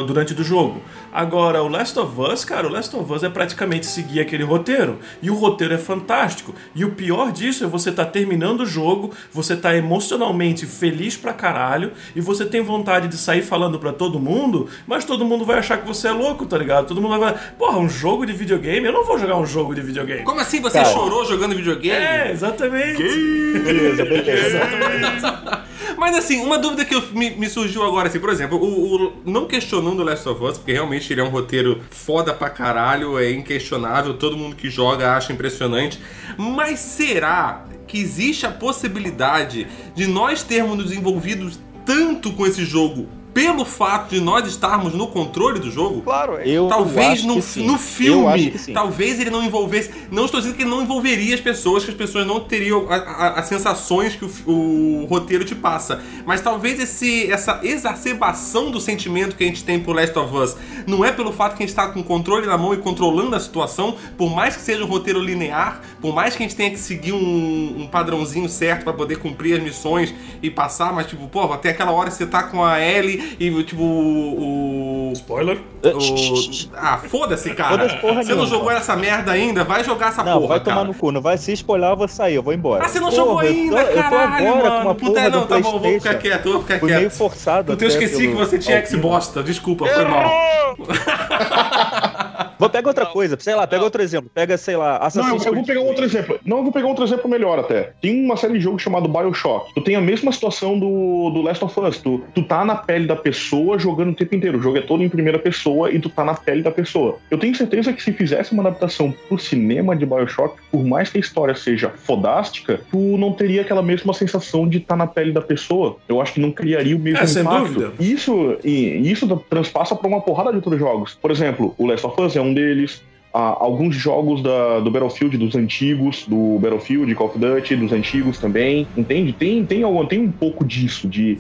[0.06, 0.80] durante do jogo.
[1.12, 4.79] Agora, o Last of Us, cara, o Last of Us é praticamente seguir aquele roteiro.
[5.22, 6.54] E o roteiro é fantástico.
[6.74, 11.32] E o pior disso é você tá terminando o jogo, você tá emocionalmente feliz pra
[11.32, 15.58] caralho, e você tem vontade de sair falando pra todo mundo, mas todo mundo vai
[15.58, 16.86] achar que você é louco, tá ligado?
[16.86, 18.86] Todo mundo vai falar, porra, um jogo de videogame?
[18.86, 20.22] Eu não vou jogar um jogo de videogame.
[20.22, 20.90] Como assim você Cara.
[20.92, 21.96] chorou jogando videogame?
[21.96, 23.02] É, exatamente.
[23.02, 25.64] Beleza, beleza.
[26.00, 29.12] Mas assim, uma dúvida que eu- me, me surgiu agora, assim, por exemplo, o, o-
[29.26, 33.30] não questionando Last of Us, porque realmente ele é um roteiro foda pra caralho, é
[33.30, 36.00] inquestionável, todo mundo que joga acha impressionante.
[36.38, 43.06] Mas será que existe a possibilidade de nós termos nos envolvidos tanto com esse jogo
[43.32, 46.02] pelo fato de nós estarmos no controle do jogo?
[46.02, 46.48] Claro, é.
[46.48, 49.90] Eu Talvez acho no, no filme, talvez ele não envolvesse.
[50.10, 52.96] Não estou dizendo que ele não envolveria as pessoas, que as pessoas não teriam a-
[52.96, 56.02] a- as sensações que o, o roteiro te passa.
[56.26, 60.56] Mas talvez esse, essa exacerbação do sentimento que a gente tem por Last of Us
[60.86, 63.36] não é pelo fato que a gente está com o controle na mão e controlando
[63.36, 66.70] a situação, por mais que seja um roteiro linear, por mais que a gente tenha
[66.70, 70.12] que seguir um, um padrãozinho certo para poder cumprir as missões
[70.42, 73.64] e passar, mas tipo, pô, até aquela hora você tá com a Ellie e, e,
[73.64, 75.10] tipo, o.
[75.14, 75.58] Spoiler?
[75.82, 77.88] o- ah, foda-se, cara.
[78.00, 79.64] Porra você não jogou essa merda ainda?
[79.64, 80.88] Vai jogar essa Não, porra, vai tomar cara.
[80.88, 81.10] no cu.
[81.10, 82.84] Não vai se spoiler, eu vou sair, eu vou embora.
[82.84, 84.76] Ah, você não Porra, jogou tô- ainda, eu tô, caralho, agora mano.
[84.76, 86.96] com uma Puta, porra não, do tá bom, vou ficar quieto, eu vou ficar quieto.
[86.98, 87.72] meio forçado.
[87.72, 88.86] Puta, eu esqueci pelo- que você tinha.
[88.86, 90.30] Xbox, desculpa, foi mal.
[92.58, 94.30] Vou pegar outra coisa, sei lá, pega outro exemplo.
[94.34, 96.38] Pega, sei lá, Não, eu, Assassin's eu vou pegar um outro exemplo.
[96.44, 97.92] Não, eu vou pegar outro exemplo melhor até.
[98.00, 99.72] Tem uma série de jogos chamado Bioshock.
[99.74, 101.98] Tu tem a mesma situação do, do Last of Us.
[101.98, 104.58] Tu, tu tá na pele da pessoa jogando o tempo inteiro.
[104.58, 107.18] O jogo é todo em primeira pessoa e tu tá na pele da pessoa.
[107.30, 111.18] Eu tenho certeza que se fizesse uma adaptação pro cinema de Bioshock, por mais que
[111.18, 115.40] a história seja fodástica, tu não teria aquela mesma sensação de estar na pele da
[115.40, 115.96] pessoa.
[116.08, 117.72] Eu acho que não criaria o mesmo É, sem impacto.
[117.74, 117.92] dúvida.
[117.98, 121.18] Isso, isso transpassa pra uma porrada de outros jogos.
[121.20, 123.02] Por exemplo, o Last of Us é um deles.
[123.32, 128.38] Ah, alguns jogos da- do Battlefield, dos antigos, do Battlefield, Call of Duty, dos antigos
[128.38, 129.32] também, entende?
[129.32, 131.38] Tem, tem, algum, tem um pouco disso, de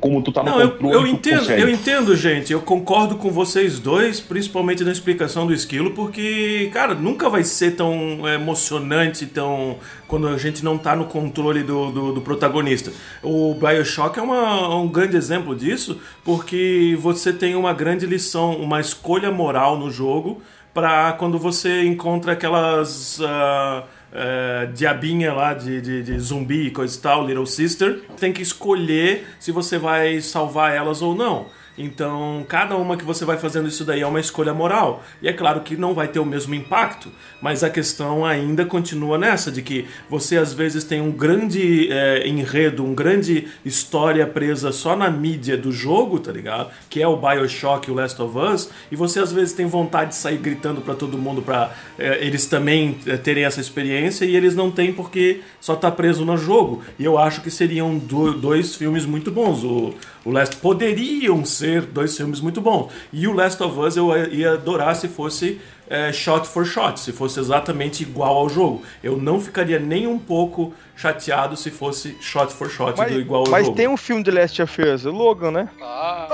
[0.00, 0.94] como tu tá no Não, eu, controle.
[0.94, 2.52] eu tu entendo, eu entendo, gente.
[2.52, 7.72] Eu concordo com vocês dois, principalmente na explicação do esquilo, porque, cara, nunca vai ser
[7.76, 9.76] tão emocionante, tão.
[10.06, 12.92] quando a gente não tá no controle do, do, do protagonista.
[13.22, 18.80] O Bioshock é uma- um grande exemplo disso, porque você tem uma grande lição, uma
[18.80, 20.42] escolha moral no jogo,
[20.74, 23.20] para quando você encontra aquelas.
[23.22, 28.32] ah, é, diabinha lá de, de, de zumbi e coisa e tal, Little Sister, tem
[28.32, 31.46] que escolher se você vai salvar elas ou não.
[31.82, 35.02] Então, cada uma que você vai fazendo isso daí é uma escolha moral.
[35.22, 37.08] E é claro que não vai ter o mesmo impacto,
[37.40, 42.26] mas a questão ainda continua nessa, de que você às vezes tem um grande é,
[42.28, 46.70] enredo, um grande história presa só na mídia do jogo, tá ligado?
[46.88, 50.10] Que é o Bioshock e o Last of Us, e você às vezes tem vontade
[50.10, 54.36] de sair gritando pra todo mundo pra é, eles também é, terem essa experiência, e
[54.36, 56.82] eles não têm porque só tá preso no jogo.
[56.98, 59.64] E eu acho que seriam do- dois filmes muito bons.
[59.64, 62.90] O, o Last poderiam ser dois filmes muito bons.
[63.12, 67.12] E o Last of Us eu ia adorar se fosse é, shot for shot, se
[67.12, 68.82] fosse exatamente igual ao jogo.
[69.02, 73.44] Eu não ficaria nem um pouco chateado se fosse shot for shot Mas, do igual
[73.46, 73.76] ao mas jogo.
[73.76, 75.68] tem um filme do Last of Us, o Logan, né?
[75.82, 76.28] Ah,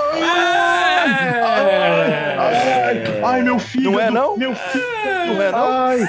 [2.39, 3.91] Ai, ai, meu filho.
[3.91, 4.37] Não é, não?
[4.37, 4.83] Meu filho.
[5.27, 5.71] Não é, não?
[5.71, 5.99] Ai,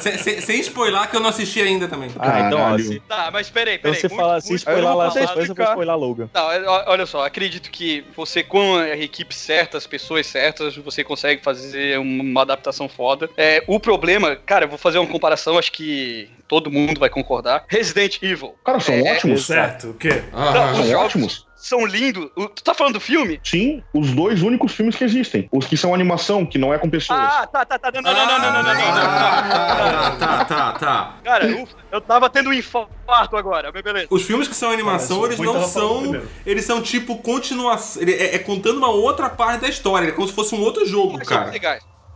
[0.00, 2.10] sem, sem- sem spoiler que eu não assisti ainda também.
[2.18, 4.00] Ah, então, ó, se, tá, mas peraí, então peraí.
[4.00, 6.30] você muito- falar, se muito- spoiler lá essas coisas, eu vou spoiler Logan.
[6.34, 11.02] Não, é, olha só, acredito que você com a equipe certa, as pessoas certas, você
[11.04, 13.28] consegue fazer uma adaptação foda.
[13.36, 17.64] É, o problema, cara, eu vou fazer uma comparação, acho que todo mundo vai concordar.
[17.68, 18.54] Resident Evil.
[18.64, 19.46] Cara, são É, ótimos.
[19.46, 20.22] Certo, o quê?
[20.32, 22.30] Ah, Não, São jogos ótimos são lindos.
[22.34, 23.40] Tu tá falando do filme?
[23.42, 25.48] Sim, os dois únicos filmes que existem.
[25.52, 27.18] Os que são animação, que não é com pessoas.
[27.20, 27.90] Ah, tá, tá, tá.
[27.92, 30.18] Não, não, não, não, não, não, não, não.
[30.18, 31.16] Tá, tá, tá.
[31.24, 34.06] Cara, eu tava tendo um infarto agora, mas beleza.
[34.10, 36.22] Os filmes que são animação, eles não são.
[36.46, 38.02] Eles são tipo continuação.
[38.02, 40.08] É, contando uma outra parte da história.
[40.08, 41.52] É como se fosse um outro jogo, cara.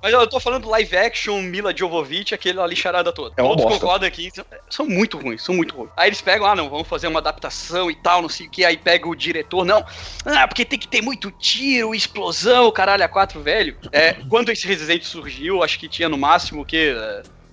[0.02, 3.34] Mas eu tô falando live action, Mila Jovovich, aquele ali charada toda.
[3.36, 3.78] É Todos bosta.
[3.78, 5.90] concordam aqui, são, são muito ruins, são muito ruins.
[5.96, 8.64] Aí eles pegam, ah não, vamos fazer uma adaptação e tal, não sei o que,
[8.64, 9.84] aí pega o diretor, não,
[10.24, 13.76] ah, porque tem que ter muito tiro, explosão, caralho, a quatro, velho.
[13.92, 16.94] É, quando esse Resident surgiu, acho que tinha no máximo o quê?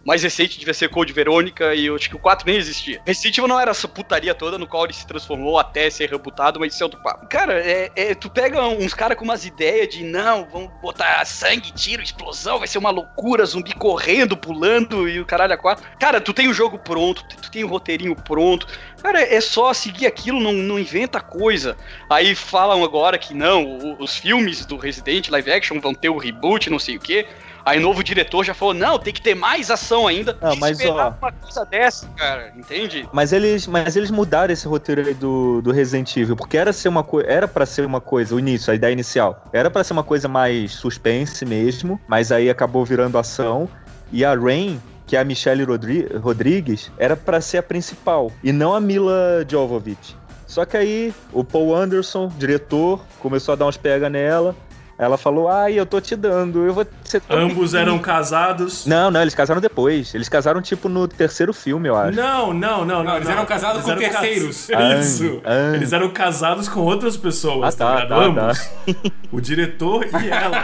[0.06, 3.02] Mais recente devia ser Code Verônica e eu acho que o 4 nem existia.
[3.06, 6.60] Resident Evil não era essa putaria toda no qual ele se transformou até ser rebutado,
[6.60, 7.28] mas isso é outro papo.
[7.28, 11.72] Cara, é, é- tu pega uns caras com umas ideias de não, vamos botar sangue,
[11.74, 15.86] tiro, explosão, vai ser uma loucura, zumbi correndo, pulando e o caralho a quatro.
[16.00, 18.66] Cara, tu tem o jogo pronto, tu tem o roteirinho pronto.
[19.04, 21.78] Cara, é só seguir aquilo, não, não inventa coisa.
[22.10, 26.70] Aí falam agora que não, os filmes do Resident live action vão ter o reboot,
[26.70, 27.28] não sei o quê.
[27.70, 30.36] Aí novo diretor já falou, não, tem que ter mais ação ainda.
[30.42, 31.26] Não, mas, Esperar ó.
[31.26, 33.08] uma coisa dessa, cara, entende?
[33.14, 36.90] Mas eles, mas eles mudaram esse roteiro aí do, do Resident Evil, porque era ser
[36.90, 40.04] uma era para ser uma coisa, o início, a ideia inicial, era pra ser uma
[40.04, 43.70] coisa mais suspense mesmo, mas aí acabou virando ação
[44.12, 48.52] e a Rain, que é a Michelle Rodri Rodrigues, era pra ser a principal e
[48.52, 50.18] não a Mila Jovovich.
[50.48, 54.56] Só que aí o Paul Anderson, diretor, começou a dar uns pega nela.
[55.00, 56.86] Ela falou: "Ai, eu tô te dando, eu vou
[57.30, 58.86] Ambos amiguinha." eram casados.
[58.86, 60.14] Não, não, eles casaram depois.
[60.14, 62.18] Eles casaram tipo no terceiro filme, eu acho.
[62.18, 63.16] Não, não, não, não.
[63.16, 64.70] eles eram casados com eram cas- terceiros.
[64.72, 65.42] Ah, Isso.
[65.46, 65.76] ah.
[65.76, 68.36] Eles eram casados com outras pessoas, Ah, tá, ligado?
[68.36, 68.70] tá, Ambos.
[69.32, 70.58] O diretor e ela.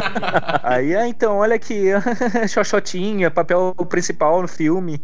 [0.64, 1.84] Aí, ah, então, olha aqui,
[2.48, 5.00] Xoxotinha, papel principal no filme.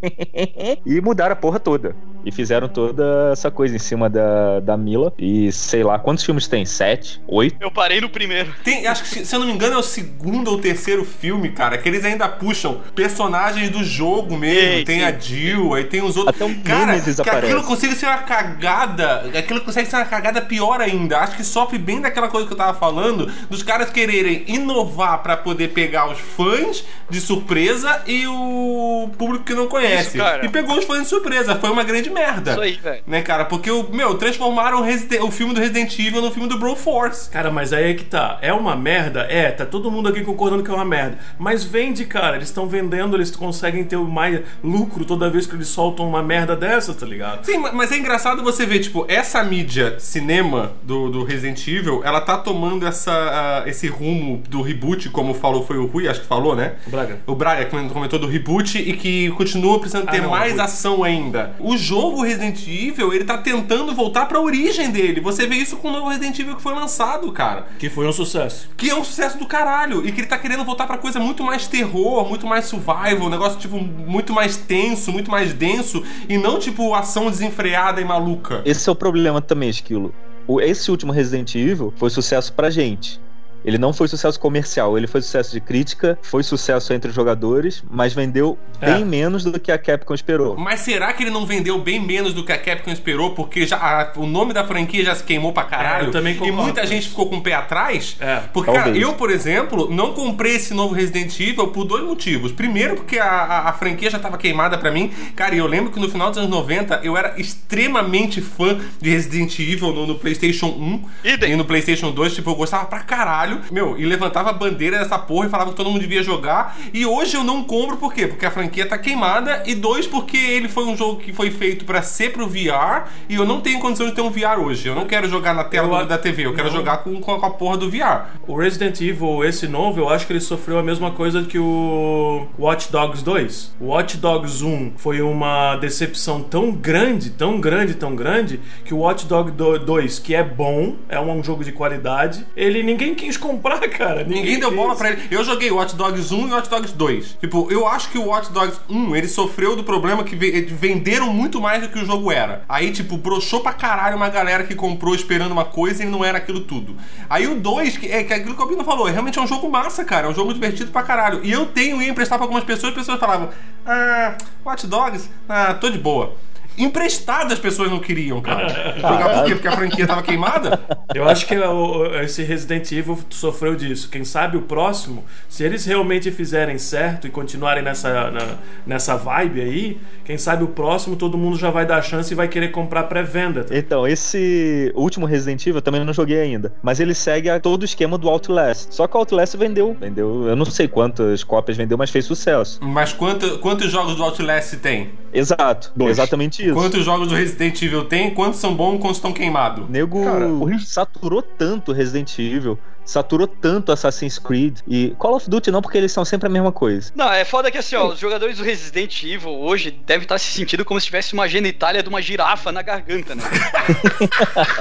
[0.86, 1.94] e mudaram a porra toda.
[2.24, 5.12] E fizeram toda essa coisa em cima da, da Mila.
[5.18, 6.64] E sei lá, quantos filmes tem?
[6.64, 7.20] Sete?
[7.26, 7.56] Oito?
[7.60, 8.50] Eu parei no primeiro.
[8.64, 11.78] Tem, acho que, se eu não me engano, é o segundo ou terceiro filme, cara,
[11.78, 14.72] que eles ainda puxam personagens do jogo mesmo.
[14.72, 15.04] Ei, tem sim.
[15.04, 16.35] a Jill, aí tem os outros.
[16.35, 17.46] Até o cara, que aparece.
[17.46, 19.30] aquilo consegue ser uma cagada.
[19.38, 21.18] Aquilo consegue ser uma cagada pior ainda.
[21.18, 25.37] Acho que sofre bem daquela coisa que eu tava falando, dos caras quererem inovar pra
[25.37, 30.08] poder pegar os fãs de surpresa e o público que não conhece.
[30.08, 30.44] Isso, cara.
[30.44, 31.56] E pegou os fãs de surpresa.
[31.56, 32.52] Foi uma grande merda.
[32.52, 33.02] Isso aí, velho.
[33.06, 33.44] Né, cara?
[33.44, 37.30] Porque, o, meu, transformaram o, o filme do Resident Evil no filme do Broforce.
[37.30, 38.38] Cara, mas aí é que tá.
[38.40, 39.22] É uma merda?
[39.29, 41.18] É, tá todo mundo aqui concordando que é uma merda.
[41.38, 42.37] Mas vende, cara.
[42.37, 46.55] Eles estão vendendo, eles conseguem ter mais lucro toda vez que eles soltam uma merda
[46.57, 47.44] dessa, tá ligado?
[47.44, 52.01] Sim, ma- mas é engraçado você ver, tipo, essa mídia cinema do, do Resident Evil,
[52.05, 56.20] ela tá tomando essa, ah, esse rumo do reboot, como falou, foi o Rui, acho
[56.20, 56.75] que falou, né?
[56.87, 57.18] O Braga.
[57.27, 61.03] O Braga que comentou do reboot e que continua precisando Ah, ter não, mais ação
[61.03, 61.55] ainda.
[61.59, 65.20] O jogo Resident Evil, ele tá tentando voltar pra origem dele.
[65.20, 67.66] Você vê isso com o novo Resident Evil que foi lançado, cara.
[67.79, 68.51] Que foi um sucesso.
[68.76, 70.06] Que é um sucesso do caralho.
[70.06, 73.28] E que ele tá querendo voltar pra coisa muito mais terror, muito mais survival, um
[73.28, 76.02] negócio, tipo, muito mais tenso, muito mais denso.
[76.28, 78.62] E não, tipo, ação desenfreada e maluca.
[78.64, 80.14] Esse é o problema também, Esquilo.
[80.46, 83.20] O- Esse último Resident Evil foi sucesso pra gente.
[83.64, 87.83] Ele não foi sucesso comercial, ele foi sucesso de crítica, foi sucesso entre os jogadores,
[87.90, 88.92] mas vendeu É.
[88.94, 90.57] bem menos do que a Capcom esperou.
[90.57, 93.31] Mas será que ele não vendeu bem menos do que a Capcom esperou?
[93.35, 96.05] Porque já, a- o nome da franquia já se queimou pra caralho.
[96.05, 98.16] É, eu também E concordo muita com gente ficou com o pé atrás.
[98.20, 102.53] É, Porque, cara, eu, por exemplo, não comprei esse novo Resident Evil por dois motivos.
[102.53, 105.11] Primeiro, porque a, a- a franquia já tava queimada pra mim.
[105.37, 109.11] Cara, e eu lembro que no final dos anos 90 eu era extremamente fã de
[109.11, 111.53] Resident Evil no, no PlayStation 1 Idem.
[111.53, 112.35] e no PlayStation 2.
[112.35, 113.51] Tipo, eu gostava pra caralho.
[113.70, 116.76] Meu, e levantava a bandeira dessa porra e falava que todo mundo devia jogar.
[116.92, 118.26] E hoje eu não compro por quê?
[118.26, 119.62] Porque a franquia tá queimada.
[119.66, 123.08] E dois, porque ele foi um jogo que foi feito pra ser pro VR.
[123.28, 124.88] E eu não tenho condição de ter um VR hoje.
[124.88, 126.46] Eu não quero jogar na tela Eu da TV.
[126.46, 126.76] Eu quero não.
[126.76, 128.26] jogar com, com a porra do VR.
[128.46, 132.46] O Resident Evil, esse novo, eu acho que ele sofreu a mesma coisa que o
[132.58, 133.76] Watch Dogs 2.
[133.80, 138.98] O Watch Dogs 1 foi uma decepção tão grande, tão grande, tão grande, que o
[138.98, 143.81] Watch Dogs 2, que é bom, é um jogo de qualidade, ele ninguém quis comprar,
[143.90, 144.24] cara.
[144.24, 144.78] Ninguém deu quis.
[144.78, 145.22] bola pra ele.
[145.31, 147.37] Eu joguei Watch Dogs 1 e Watch Dogs 2.
[147.40, 151.33] Tipo, eu acho que o Watch Dogs 1, ele sofreu do problema que ve- venderam
[151.33, 152.64] muito mais do que o jogo era.
[152.68, 156.38] Aí, tipo, broxou pra caralho uma galera que comprou esperando uma coisa e não era
[156.38, 156.96] aquilo tudo.
[157.28, 159.46] Aí o 2, que é, que é aquilo que o Bino falou, realmente é um
[159.46, 160.26] jogo massa, cara.
[160.26, 161.40] É um jogo divertido pra caralho.
[161.42, 163.48] E eu tenho e ia emprestar pra algumas pessoas e as pessoas falavam,
[163.85, 166.35] ah, Watch Dogs, ah, tô de boa.
[166.78, 168.94] Emprestado as pessoas não queriam, cara.
[168.96, 169.54] Jogar por quê?
[169.54, 170.80] Porque a franquia tava queimada?
[171.14, 174.08] Eu acho que o- o- esse Resident Evil sofreu disso.
[174.11, 178.56] Quem sabe o próximo, se eles realmente fizerem certo e continuarem nessa, na-
[178.87, 182.37] nessa vibe aí, quem sabe o próximo todo mundo já vai dar a chance e
[182.37, 183.66] vai querer comprar pré-venda.
[183.70, 187.82] Então, esse último Resident Evil eu também não joguei ainda, mas ele segue a todo
[187.82, 188.92] o esquema do Outlast.
[188.94, 192.78] Só que o Outlast vendeu, vendeu, eu não sei quantas cópias vendeu, mas fez sucesso.
[192.82, 195.11] Mas quanto- quantos jogos do Outlast tem?
[195.35, 196.11] Exato, Dois.
[196.12, 196.75] exatamente isso.
[196.75, 198.35] Quantos jogos do Resident Evil tem?
[198.35, 199.88] Quantos são bons quantos estão queimados?
[199.88, 205.70] Nego Cara, o saturou tanto Resident Evil, saturou tanto Assassin's Creed e Call of Duty
[205.70, 207.12] não, porque eles são sempre a mesma coisa.
[207.14, 210.52] Não, é foda que assim, ó, os jogadores do Resident Evil hoje devem estar se
[210.52, 213.42] sentindo como se tivesse uma genitália de uma girafa na garganta, né?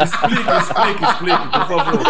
[0.03, 2.01] Explique, explique, explique, por favor.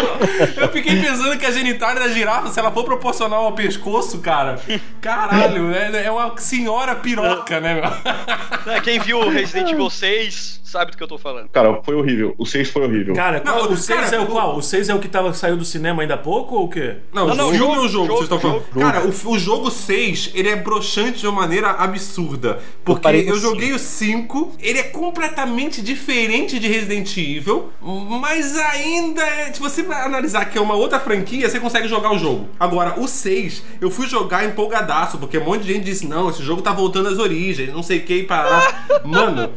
[0.56, 4.60] Eu fiquei pensando que a genitália da girafa, se ela for proporcional ao pescoço, cara,
[5.00, 6.04] caralho, né?
[6.04, 8.82] É uma senhora piroca, né, meu?
[8.82, 11.50] Quem viu o Resident Evil 6 sabe do que eu tô falando.
[11.50, 12.34] Cara, foi horrível.
[12.38, 13.14] O 6 foi horrível.
[13.14, 14.56] Cara, qual- Não, o 6 cara, é o o- qual?
[14.56, 16.96] O 6 é o que tava, saiu do cinema ainda há pouco ou o quê?
[17.12, 18.64] Não, Não, não, o filme ou o jogo, jogo, vocês estão falando?
[18.72, 18.80] jogo.
[18.80, 22.60] Cara, o, o jogo 6, ele é broxante de uma maneira absurda.
[22.84, 29.22] Porque no eu joguei o 5, ele é completamente diferente de Resident Evil, mas ainda,
[29.22, 32.48] é, se você vai analisar que é uma outra franquia, você consegue jogar o jogo.
[32.58, 36.42] Agora, o 6, eu fui jogar empolgadaço, porque um monte de gente disse, não, esse
[36.42, 38.86] jogo tá voltando às origens, não sei o que e parar.
[39.04, 39.50] Mano,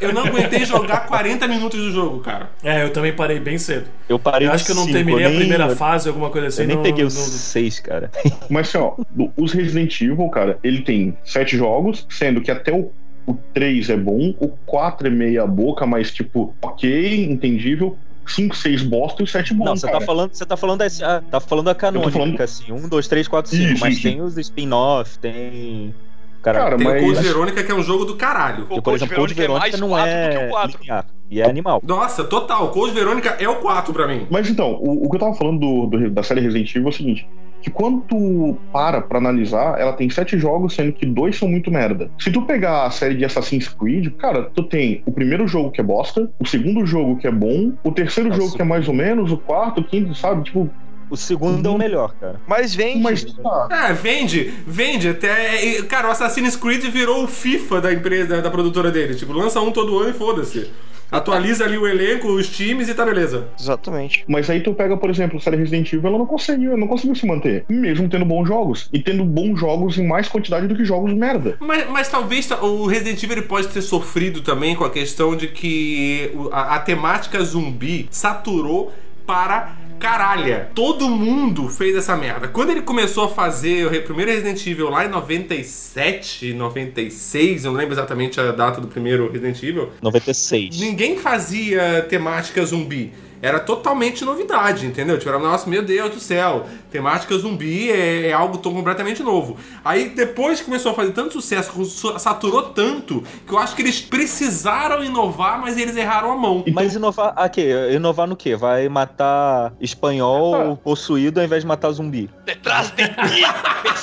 [0.00, 2.50] eu não aguentei jogar 40 minutos do jogo, cara.
[2.62, 3.86] É, eu também parei bem cedo.
[4.08, 6.48] Eu parei Eu acho que eu não cinco, terminei eu a primeira fase, alguma coisa
[6.48, 6.62] assim.
[6.62, 8.10] Eu nem não- peguei os seis, cara.
[8.50, 12.72] Mas assim, ó, do- os Resident Evil, cara, ele tem sete jogos, sendo que até
[12.72, 12.90] o,
[13.26, 17.96] o 3 é bom, o 4 é meia boca, mas tipo, ok, entendível.
[18.26, 21.02] 5, 6 bosta e o 7 bom, Não, você tá falando, você tá falando desse,
[21.02, 24.02] ah, tá falando da canônica, falando- assim, um, dois, três, quatro, cinco, Isso, mas isso.
[24.02, 25.94] tem os spin-off, tem...
[26.42, 28.64] Cara, Cara, Tem o mas- Code Verônica, que é um jogo do caralho.
[28.64, 30.50] O por Code exemplo, Code Verônica é mais Verônica não 4 do que é o
[30.50, 30.78] 4.
[30.82, 31.80] linear, e é animal.
[31.86, 32.70] Nossa, total.
[32.70, 34.26] Code Verônica é o 4 pra mim.
[34.30, 36.90] Mas então, o, o que eu tava falando do, do- da série Resident Evil é
[36.90, 37.28] o seguinte:
[37.60, 41.70] que quando tu para pra analisar, ela tem sete jogos, sendo que dois são muito
[41.70, 42.10] merda.
[42.18, 45.80] Se tu pegar a série de Assassin's Creed, cara, tu tem o primeiro jogo que
[45.80, 48.40] é bosta, o segundo jogo que é bom, o terceiro Nossa.
[48.42, 50.44] jogo que é mais ou menos, o quarto, o quinto, sabe?
[50.44, 50.70] Tipo,
[51.10, 52.40] O segundo é o melhor, cara.
[52.46, 53.00] Mas vende.
[53.00, 53.68] mas tá.
[53.88, 55.08] É, vende, vende.
[55.08, 55.64] Até.
[55.64, 59.14] e, Cara, o Assassin's Creed virou o FIFA da empresa, da produtora dele.
[59.14, 60.70] Tipo, lança um todo ano e foda-se.
[61.10, 63.48] Atualiza ali o elenco, os times e tá beleza.
[63.58, 64.24] Exatamente.
[64.28, 67.14] Mas aí tu pega, por exemplo, a série Resident Evil, ela não conseguiu, não conseguiu
[67.14, 67.64] se manter.
[67.68, 68.88] Mesmo tendo bons jogos.
[68.92, 71.56] E tendo bons jogos em mais quantidade do que jogos merda.
[71.60, 75.34] Mas, mas talvez ta- o Resident Evil ele pode ter sofrido também com a questão
[75.36, 78.92] de que a, a temática zumbi saturou
[79.28, 80.70] para caralha.
[80.74, 82.48] Todo mundo fez essa merda.
[82.48, 87.78] Quando ele começou a fazer o primeiro Resident Evil lá em 97, 96, eu não
[87.78, 90.80] lembro exatamente a data do primeiro Resident Evil, 96.
[90.80, 93.12] ninguém fazia temática zumbi.
[93.40, 95.16] Era totalmente novidade, entendeu?
[95.18, 99.56] Tipo, era, nossa, meu Deus do céu, temática zumbi é, é algo tão completamente novo.
[99.84, 103.82] Aí, depois que começou a fazer tanto sucesso, su- saturou tanto, que eu acho que
[103.82, 106.64] eles precisaram inovar, mas eles erraram a mão.
[106.72, 107.32] Mas inovar.
[107.36, 107.70] Ah, quê?
[107.92, 108.56] Inovar no quê?
[108.56, 112.28] Vai matar espanhol possuído ao invés de matar zumbi.
[112.44, 113.04] Detrás de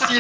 [0.07, 0.19] ti.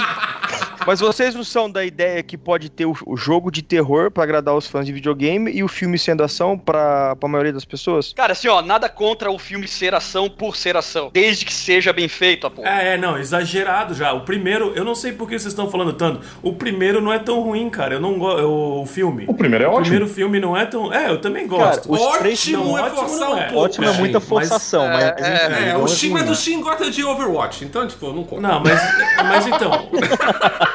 [0.85, 4.23] Mas vocês não são da ideia que pode ter o, o jogo de terror pra
[4.23, 8.13] agradar os fãs de videogame e o filme sendo ação pra, pra maioria das pessoas?
[8.13, 11.09] Cara, assim, ó, nada contra o filme ser ação por ser ação.
[11.13, 12.69] Desde que seja bem feito, a porra.
[12.69, 14.13] É, é, não, exagerado já.
[14.13, 16.21] O primeiro, eu não sei por que vocês estão falando tanto.
[16.43, 17.95] O primeiro não é tão ruim, cara.
[17.95, 18.45] Eu não gosto.
[18.45, 19.25] O filme.
[19.27, 19.83] O primeiro é O ótimo.
[19.83, 20.93] primeiro filme não é tão.
[20.93, 21.91] É, eu também Cara, gosto.
[21.91, 22.39] os três.
[22.41, 23.43] Ótimo Não, é ótimo forçar não um é.
[23.45, 23.59] pouco.
[23.65, 25.03] Ótimo é Sim, muita mas- forçação, é, mas.
[25.03, 25.09] é,
[25.45, 26.31] enfim, É, não o é Shin, ruim, mas né?
[26.31, 28.41] o Shin gosta de Overwatch, então, tipo, não conta.
[28.41, 28.79] Não, mas,
[29.23, 29.89] mas então.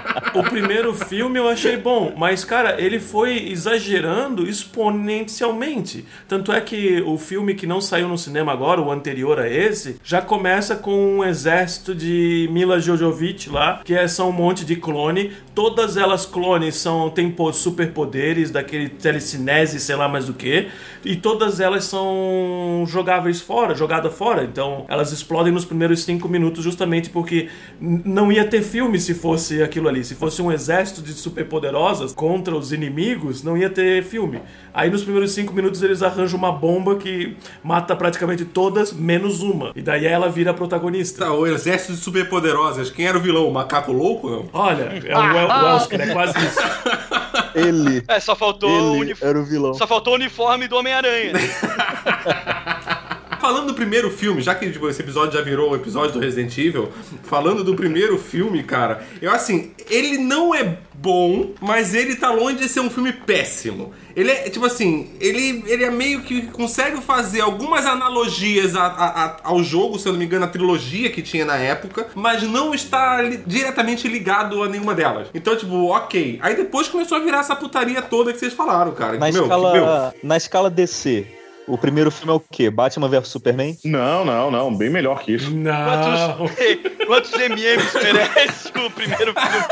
[0.33, 6.05] O primeiro filme eu achei bom, mas cara, ele foi exagerando exponencialmente.
[6.27, 9.97] Tanto é que o filme que não saiu no cinema agora, o anterior a esse,
[10.03, 14.75] já começa com um exército de Mila Jojovic lá, que é, são um monte de
[14.75, 15.31] clone.
[15.53, 20.67] Todas elas clones são têm po- superpoderes daquele telecinese, sei lá mais do que,
[21.03, 24.43] e todas elas são jogáveis fora, jogadas fora.
[24.43, 27.49] Então elas explodem nos primeiros cinco minutos justamente porque
[27.81, 30.00] não ia ter filme se fosse aquilo ali.
[30.03, 34.41] Se fosse um exército de superpoderosas contra os inimigos, não ia ter filme.
[34.73, 39.71] Aí nos primeiros cinco minutos eles arranjam uma bomba que mata praticamente todas, menos uma.
[39.75, 41.25] E daí ela vira a protagonista.
[41.25, 43.47] Tá, o exército de superpoderosas, quem era o vilão?
[43.47, 44.49] O macaco louco, não?
[44.53, 46.59] Olha, é o El- o Elsker, é quase isso.
[47.53, 48.03] Ele.
[48.07, 49.73] É, só faltou o Ele unif- era o vilão.
[49.73, 51.33] Só faltou o uniforme do Homem-Aranha.
[53.41, 56.55] Falando do primeiro filme, já que tipo, esse episódio já virou o episódio do Resident
[56.57, 56.89] Evil,
[57.23, 62.57] falando do primeiro filme, cara, eu assim, ele não é bom, mas ele tá longe
[62.57, 63.91] de ser um filme péssimo.
[64.15, 69.25] Ele é, tipo assim, ele, ele é meio que consegue fazer algumas analogias a- a-
[69.25, 72.43] a- ao jogo, se eu não me engano, a trilogia que tinha na época, mas
[72.43, 75.29] não está li- diretamente ligado a nenhuma delas.
[75.33, 76.37] Então, tipo, ok.
[76.43, 79.17] Aí depois começou a virar essa putaria toda que vocês falaram, cara.
[79.17, 81.25] Na, Meu, escala, que- meu, na escala DC,
[81.71, 82.69] o primeiro filme é o quê?
[82.69, 83.77] Batman vs Superman?
[83.85, 84.75] Não, não, não.
[84.75, 85.49] Bem melhor que isso.
[85.49, 86.37] Não.
[86.37, 89.65] Quantos, quantos MMs merece o primeiro filme?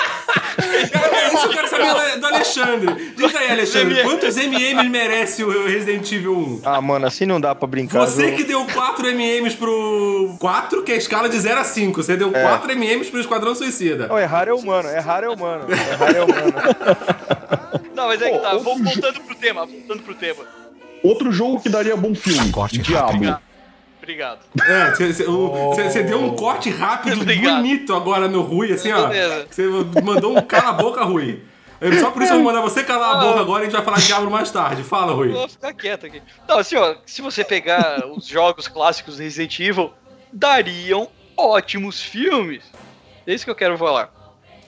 [1.11, 3.13] É isso eu quero saber do Alexandre.
[3.17, 6.61] Diz aí, Alexandre, quantos MMs merece o Resident Evil 1?
[6.63, 7.99] Ah, mano, assim não dá pra brincar.
[7.99, 8.37] Você viu?
[8.37, 12.01] que deu 4 MMs pro 4, que é a escala de 0 a 5.
[12.01, 14.07] Você deu 4 MMs pro Esquadrão Suicida.
[14.07, 15.65] Não, errar é humano, errar é humano.
[15.69, 16.53] Errar é humano.
[17.93, 18.55] Não, mas é que tá.
[18.55, 20.45] Vou voltando pro tema, voltando pro tema.
[21.03, 22.51] Outro jogo que daria bom filme.
[22.81, 23.37] Diablo.
[24.01, 24.39] Obrigado.
[24.67, 27.57] É, você deu um corte rápido, Obrigado.
[27.57, 29.07] bonito agora no Rui, assim, ó.
[29.49, 29.67] Você
[30.01, 31.43] mandou um cala a boca, Rui.
[31.79, 33.75] Eu- Só por isso eu vou mandar você calar a boca agora e a gente
[33.75, 34.83] vai falar Diablo mais tarde.
[34.83, 35.29] Fala, Rui.
[35.29, 36.21] Vou ficar quieto aqui.
[36.47, 39.93] Não, assim, ó, se você pegar os jogos clássicos do Resident Evil,
[40.33, 42.63] dariam ótimos filmes.
[43.27, 44.09] É isso que eu quero falar.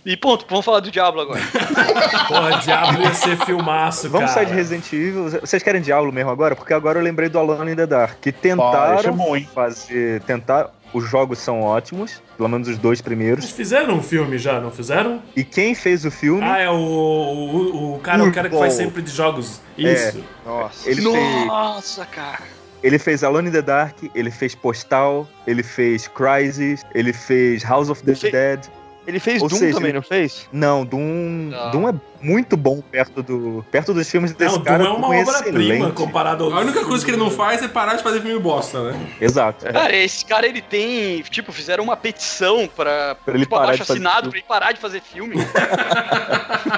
[0.05, 1.39] E ponto, vamos falar do Diablo agora.
[2.27, 4.45] Porra, Diablo ia ser filmaço, Vamos cara.
[4.45, 5.29] sair de Resident Evil.
[5.41, 6.55] Vocês querem Diablo mesmo agora?
[6.55, 8.17] Porque agora eu lembrei do Alone in the Dark.
[8.19, 9.47] Que é tentaram bom, hein?
[9.53, 10.21] fazer.
[10.21, 10.71] Tentar.
[10.93, 13.49] Os jogos são ótimos, pelo menos os dois Eles primeiros.
[13.51, 15.21] fizeram um filme já, não fizeram?
[15.35, 18.73] E quem fez o filme, Ah, é o, o, o cara, o cara que faz
[18.73, 19.61] sempre de jogos.
[19.77, 20.21] Isso.
[20.45, 20.89] Nossa.
[20.89, 21.45] ele fez.
[21.47, 22.39] Nossa, cara.
[22.83, 27.89] Ele fez Alone in the Dark, ele fez Postal, ele fez Crysis, ele fez House
[27.89, 28.65] of the Dead.
[29.11, 30.47] Ele fez Ou Doom seja, também, ele- não fez?
[30.53, 31.71] Não, Doom, Não.
[31.71, 34.83] Doom é muito bom perto do perto dos filmes desse Não, cara.
[34.83, 36.53] Doom é uma é obra-prima comparado ao.
[36.53, 39.07] A única coisa que ele não faz é parar de fazer filme bosta, né?
[39.19, 39.65] Exato.
[39.65, 41.21] Cara, esse cara ele tem.
[41.23, 43.15] Tipo, fizeram uma petição pra.
[43.15, 44.31] Pra ele tipo, parar abaixo de fazer assinado filme.
[44.31, 45.35] pra ele parar de fazer filme.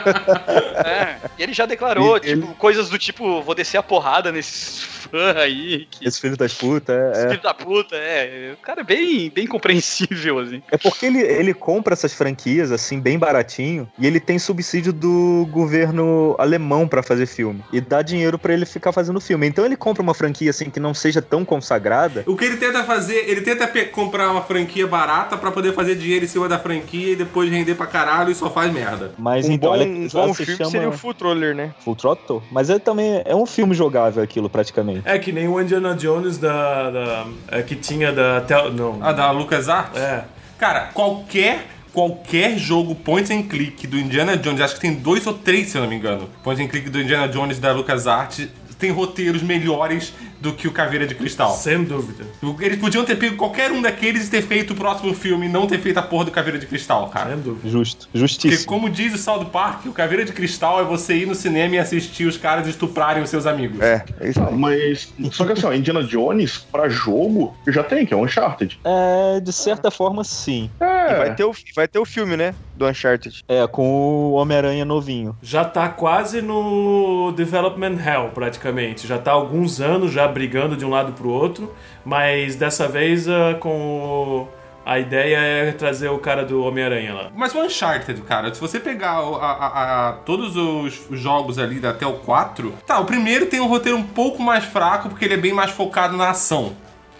[0.85, 1.15] é.
[1.37, 4.93] E ele já declarou, E ele- tipo, coisas do tipo, vou descer a porrada nesses
[5.13, 5.87] fã aí.
[5.89, 6.07] Que...
[6.07, 7.29] Esse filho das putas, é, é.
[7.29, 8.53] Filho da puta, é.
[8.53, 10.61] O cara é bem, bem compreensível, assim.
[10.71, 15.32] É porque ele, ele compra essas franquias, assim, bem baratinho, e ele tem subsídio do
[15.49, 17.63] governo alemão pra fazer filme.
[17.71, 19.47] E dá dinheiro pra ele ficar fazendo filme.
[19.47, 22.23] Então ele compra uma franquia, assim, que não seja tão consagrada.
[22.25, 26.25] O que ele tenta fazer, ele tenta comprar uma franquia barata pra poder fazer dinheiro
[26.25, 29.11] em cima da franquia e depois render pra caralho e só faz merda.
[29.17, 31.73] Mas Um então, bom, um bom se filme chama seria o Full Troller, né?
[31.83, 32.43] Full Throttle.
[32.51, 35.01] Mas ele também é um filme jogável aquilo, praticamente.
[35.05, 36.91] É que nem o Indiana Jones da.
[36.91, 38.41] da é, que tinha da.
[38.41, 38.99] Tel, não.
[39.01, 39.99] Ah, da LucasArts?
[39.99, 40.25] É.
[40.57, 45.33] Cara, qualquer qualquer jogo point and click do Indiana Jones, acho que tem dois ou
[45.33, 46.27] três, se eu não me engano.
[46.43, 51.07] Point and click do Indiana Jones da LucasArts tem roteiros melhores do que o Caveira
[51.07, 51.51] de Cristal.
[51.55, 52.25] Sem dúvida.
[52.59, 55.65] Eles podiam ter pego qualquer um daqueles e ter feito o próximo filme e não
[55.67, 57.29] ter feito a porra do Caveira de Cristal, cara.
[57.31, 57.69] Sem dúvida.
[57.69, 58.07] Justo.
[58.07, 58.65] Porque, Justíssimo.
[58.67, 61.79] como diz o South Park, o Caveira de Cristal é você ir no cinema e
[61.79, 63.79] assistir os caras estuprarem os seus amigos.
[63.79, 64.55] É, é isso Ah, aí.
[64.57, 68.79] Mas, só que assim, ó, Indiana Jones, pra jogo, já tem, que é o Uncharted.
[68.83, 70.69] É, de certa forma, sim.
[70.79, 72.53] É, E vai ter, o, vai ter o filme, né?
[72.75, 73.43] Do Uncharted.
[73.47, 75.37] É, com o Homem-Aranha novinho.
[75.41, 78.72] Já tá quase no Development Hell, praticamente.
[79.07, 83.27] Já tá há alguns anos já brigando de um lado pro outro, mas dessa vez
[83.29, 84.47] ah, com o-
[84.85, 87.27] a ideia é trazer o cara do Homem-Aranha lá.
[87.33, 91.57] Mas o Uncharted, cara, se você pegar o- a- a- a- todos os os jogos
[91.57, 95.23] ali até o 4, tá, o primeiro tem um roteiro um pouco mais fraco, porque
[95.23, 96.73] ele é bem mais focado na ação,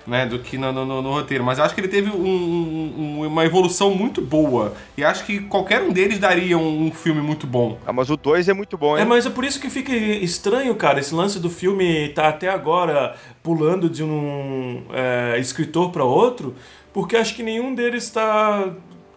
[0.05, 1.43] né, do que no, no- no- no roteiro.
[1.43, 4.73] Mas eu acho que ele teve um- um- uma evolução muito boa.
[4.97, 7.77] E acho que qualquer um deles daria um, um filme muito bom.
[7.85, 9.07] Ah, mas o 2 é muito bom, É, hein?
[9.07, 13.15] mas é por isso que fica estranho, cara, esse lance do filme tá até agora
[13.41, 16.53] pulando de um é, escritor para outro,
[16.93, 18.69] porque acho que nenhum deles tá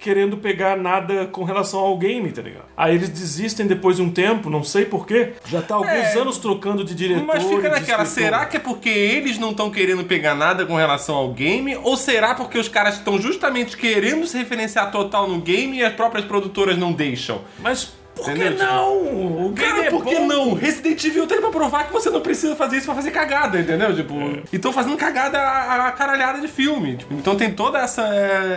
[0.06, 2.66] querendo pegar nada com relação ao game, tá ligado?
[2.76, 5.32] Aí eles desistem depois de um tempo, não sei porquê.
[5.46, 7.24] Já tá alguns É, anos trocando de diretor.
[7.26, 11.16] Mas fica naquela, será que é porque eles não estão querendo pegar nada com relação
[11.16, 11.76] ao game?
[11.82, 15.92] Ou será porque os caras estão justamente querendo se referenciar total no game e as
[15.92, 17.40] próprias produtoras não deixam?
[17.58, 18.96] Mas por que não?
[19.46, 20.26] O Cara, é por que bom.
[20.26, 20.54] não?
[20.54, 23.94] Resident Evil tem pra provar que você não precisa fazer isso pra fazer cagada, entendeu?
[23.94, 24.14] Tipo,
[24.52, 26.96] e tão fazendo cagada a, a caralhada de filme.
[26.96, 28.06] Tipo, então tem toda essa,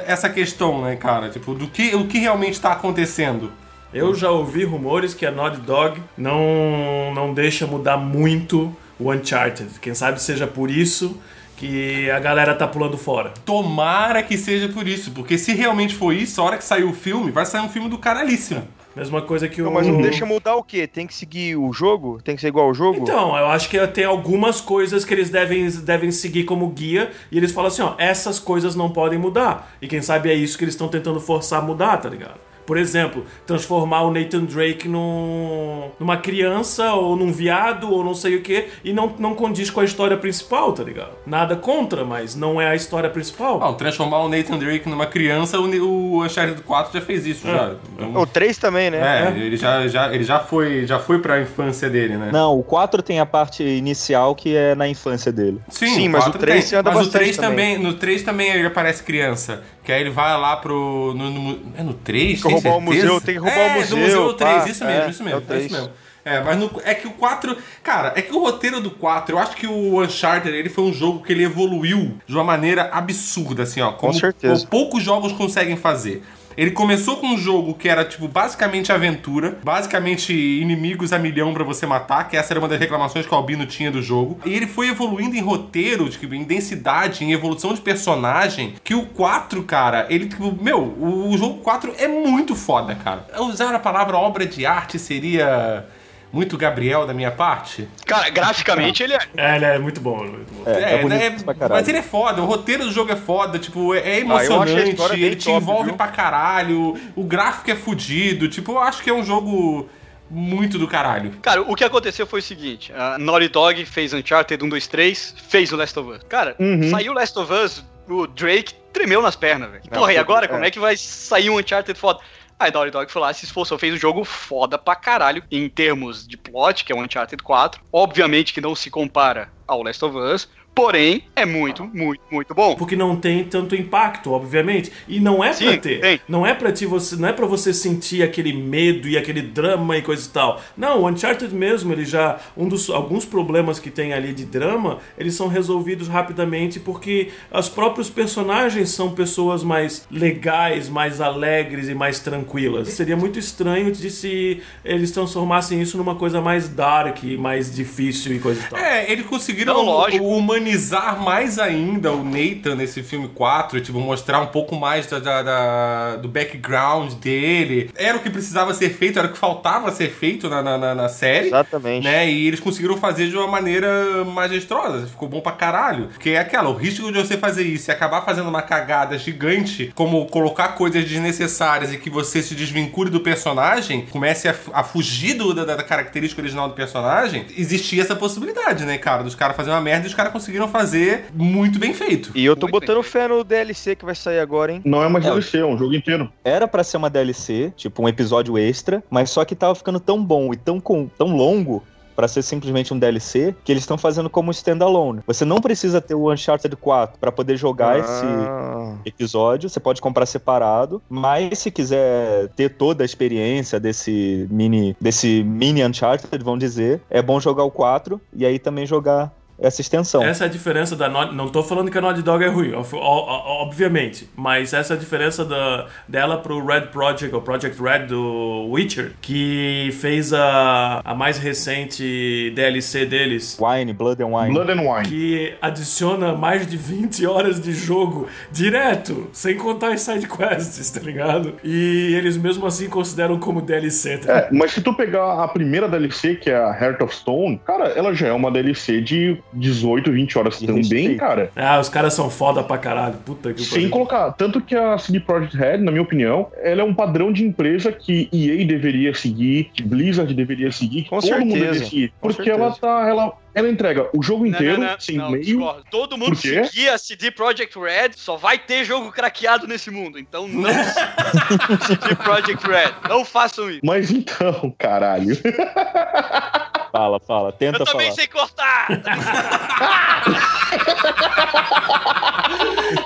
[0.07, 1.29] essa questão, né, cara?
[1.29, 3.51] Tipo, do que, o que realmente tá acontecendo.
[3.93, 9.79] Eu já ouvi rumores que a Naughty Dog não, não deixa mudar muito o Uncharted.
[9.81, 11.19] Quem sabe seja por isso
[11.57, 13.33] que a galera tá pulando fora.
[13.43, 16.93] Tomara que seja por isso, porque se realmente for isso, a hora que sair o
[16.93, 18.65] filme, vai sair um filme do caralhíssimo.
[18.99, 19.65] Mesma coisa que o.
[19.65, 20.85] Não, mas não deixa mudar o quê?
[20.85, 22.21] Tem que seguir o jogo?
[22.21, 22.99] Tem que ser igual ao jogo?
[23.01, 27.37] Então, eu acho que tem algumas coisas que eles devem, devem seguir como guia e
[27.37, 29.71] eles falam assim, ó, essas coisas não podem mudar.
[29.81, 32.48] E quem sabe é isso que eles estão tentando forçar a mudar, tá ligado?
[32.69, 38.35] Por exemplo, transformar o Nathan Drake num, numa criança ou num viado ou não sei
[38.35, 41.09] o que e não, não condiz com a história principal, tá ligado?
[41.25, 43.59] Nada contra, mas não é a história principal.
[43.59, 47.73] Não, transformar o Nathan Drake numa criança, o, o Uncharted 4 já fez isso, já.
[47.97, 49.33] Então, O 3 também, né?
[49.33, 52.29] é, ele já, já, ele já foi, já foi pra infância dele, né?
[52.31, 55.59] Não, o 4 tem a parte inicial que é na infância dele.
[55.69, 56.77] Sim, mas o 4 três tem.
[56.77, 57.75] anda Mas o bastante 3 também.
[57.77, 57.91] também.
[57.91, 59.63] No 3 também ele aparece criança.
[59.83, 61.13] Que aí ele vai lá pro.
[61.15, 62.41] No, no- é no 3?
[62.41, 64.69] Tem que roubar o museu, tem que roubar o é, museu, do museu 3, pá.
[64.69, 65.39] isso mesmo, É, isso é mesmo.
[65.49, 65.89] o É, isso mesmo.
[66.25, 67.57] É, mas no- é que o 4.
[67.81, 70.93] Cara, é que o roteiro do 4, eu acho que o Uncharted ele foi um
[70.93, 73.93] jogo que ele evoluiu de uma maneira absurda, assim, ó.
[73.93, 74.67] Como certeza.
[74.67, 76.21] poucos jogos conseguem fazer.
[76.59, 81.63] Ele começou com um jogo que era, tipo, basicamente aventura, basicamente inimigos a milhão pra
[81.63, 84.37] você matar, que essa era uma das reclamações que o Albino tinha do jogo.
[84.45, 89.05] E ele foi evoluindo em roteiro, tipo, em densidade, em evolução de personagem, que o
[89.05, 93.25] 4, cara, ele, tipo, meu, o, o jogo 4 é muito foda, cara.
[93.39, 95.85] Usar a palavra obra de arte seria
[96.31, 97.87] muito Gabriel da minha parte?
[98.05, 99.19] Cara, graficamente ele é.
[99.35, 100.63] É, ele é muito bom, é muito bom.
[100.69, 103.93] É, é, bonito né, mas ele é foda, o roteiro do jogo é foda, tipo,
[103.95, 104.73] é, é Ah, emocionante,
[105.09, 105.95] bem ele te top, envolve viu?
[105.97, 109.89] pra caralho, o gráfico é fudido, tipo, eu acho que é um jogo
[110.29, 111.31] muito do caralho.
[111.41, 115.35] Cara, o que aconteceu foi o seguinte: a Naughty Dog fez Uncharted 1, 2, 3,
[115.49, 116.19] fez o Last of Us.
[116.29, 116.89] Cara, Uhum.
[116.91, 119.83] saiu o Last of Us, o Drake tremeu nas pernas, velho.
[119.89, 120.45] Ah, Porra, e agora?
[120.45, 120.47] é.
[120.47, 122.19] Como é que vai sair um Uncharted foda?
[122.59, 126.27] Aí Naughty Dog foi lá, se esforçou, fez um jogo foda pra caralho em termos
[126.27, 127.81] de plot, que é o Uncharted 4.
[127.91, 130.49] Obviamente que não se compara ao Last of Us.
[130.79, 132.73] Porém é muito, muito, muito bom.
[132.75, 134.89] Porque não tem tanto impacto, obviamente.
[135.09, 135.99] E não é Sim, pra ter.
[135.99, 136.21] tem.
[136.25, 139.97] Não é pra ti você, não é para você sentir aquele medo e aquele drama
[139.97, 140.61] e coisa e tal.
[140.77, 144.99] Não, o Uncharted mesmo, ele já um dos alguns problemas que tem ali de drama,
[145.17, 151.93] eles são resolvidos rapidamente porque os próprios personagens são pessoas mais legais, mais alegres e
[151.93, 152.87] mais tranquilas.
[152.87, 158.39] Seria muito estranho de se eles transformassem isso numa coisa mais dark, mais difícil e
[158.39, 158.79] coisa e tal.
[158.79, 160.23] É, eles conseguiram Não, lógico.
[160.69, 165.41] Humanizar mais ainda o Nathan nesse filme 4, tipo, mostrar um pouco mais da, da-
[165.41, 167.89] da- do background dele.
[167.95, 171.09] Era o que precisava ser feito, era o que faltava ser feito na, na, na-
[171.09, 171.47] série.
[171.47, 172.03] Exatamente.
[172.03, 172.29] Né?
[172.29, 175.07] E eles conseguiram fazer de uma maneira majestosa.
[175.07, 176.07] Ficou bom pra caralho.
[176.09, 179.91] Porque é aquela, o risco de você fazer isso e acabar fazendo uma cagada gigante,
[179.95, 185.33] como colocar coisas desnecessárias e que você se desvincule do personagem, comece a, a fugir
[185.33, 189.23] do- da, da característica original do personagem, existia essa possibilidade, né, cara?
[189.23, 192.31] Dos caras fazerem uma merda e os caras conseguiram fazer muito bem feito.
[192.35, 194.81] E eu tô Muito botando fé no DLC que vai sair agora, hein?
[194.85, 195.29] Não é mais É.
[195.29, 196.29] DLC, é um jogo inteiro.
[196.43, 200.23] Era pra ser uma DLC, tipo um episódio extra, mas só que tava ficando tão
[200.23, 201.83] bom e tão, com- tão longo
[202.15, 205.21] pra ser simplesmente um DLC que eles estão fazendo como standalone.
[205.25, 210.01] Você não precisa ter o Uncharted 4 pra poder jogar esse Ah, episódio, você pode
[210.01, 216.57] comprar separado, mas se quiser ter toda a experiência desse mini desse mini Uncharted, vão
[216.57, 219.31] dizer, é bom jogar o 4 e aí também jogar
[219.61, 220.23] essa extensão.
[220.23, 221.35] Essa é a diferença da Naughty...
[221.35, 223.27] Não tô falando que a Naughty Dog é ruim, ob- ob-
[223.63, 224.29] obviamente.
[224.35, 229.11] Mas essa é a diferença da, dela pro Red Project, ou Project Red do Witcher,
[229.21, 233.57] que fez a, a mais recente DLC deles.
[233.59, 234.53] Wine, Blood and Wine.
[234.53, 235.05] Blood and Wine.
[235.09, 240.99] Que adiciona mais de 20 horas de jogo direto, sem contar as side quests, tá
[240.99, 241.55] ligado?
[241.63, 244.37] E eles mesmo assim consideram como DLC, tá?
[244.37, 247.89] É, mas se tu pegar a primeira DLC, que é a Heart of Stone, cara,
[247.89, 251.17] ela já é uma DLC de 18, 20 horas De também, respeito.
[251.19, 251.51] cara.
[251.55, 253.15] Ah, os caras são foda pra caralho.
[253.25, 256.83] Puta que Sem colocar, tanto que a CD Projekt Red, na minha opinião, ela é
[256.83, 261.31] um padrão de empresa que EA deveria seguir, que Blizzard deveria seguir, que Com todo
[261.39, 261.65] mundo certeza.
[261.65, 262.09] deveria seguir.
[262.19, 262.63] Com Porque certeza.
[262.65, 263.07] ela tá.
[263.09, 265.43] Ela, ela entrega o jogo Não, inteiro, não, não, sem não, meio.
[265.43, 265.83] discordo.
[265.89, 270.19] Todo mundo seguir a CD Projekt Red, só vai ter jogo craqueado nesse mundo.
[270.19, 270.69] Então não
[271.87, 272.93] CD Projekt Red.
[273.09, 273.79] Não façam isso.
[273.83, 275.35] Mas então, caralho.
[276.91, 278.15] Fala, fala, tenta Eu também falar.
[278.15, 278.87] sei cortar.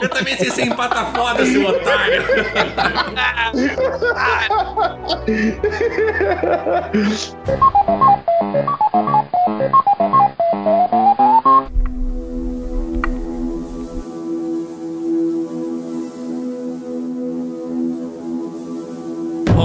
[0.02, 2.24] Eu também sei ser empata foda, seu otário.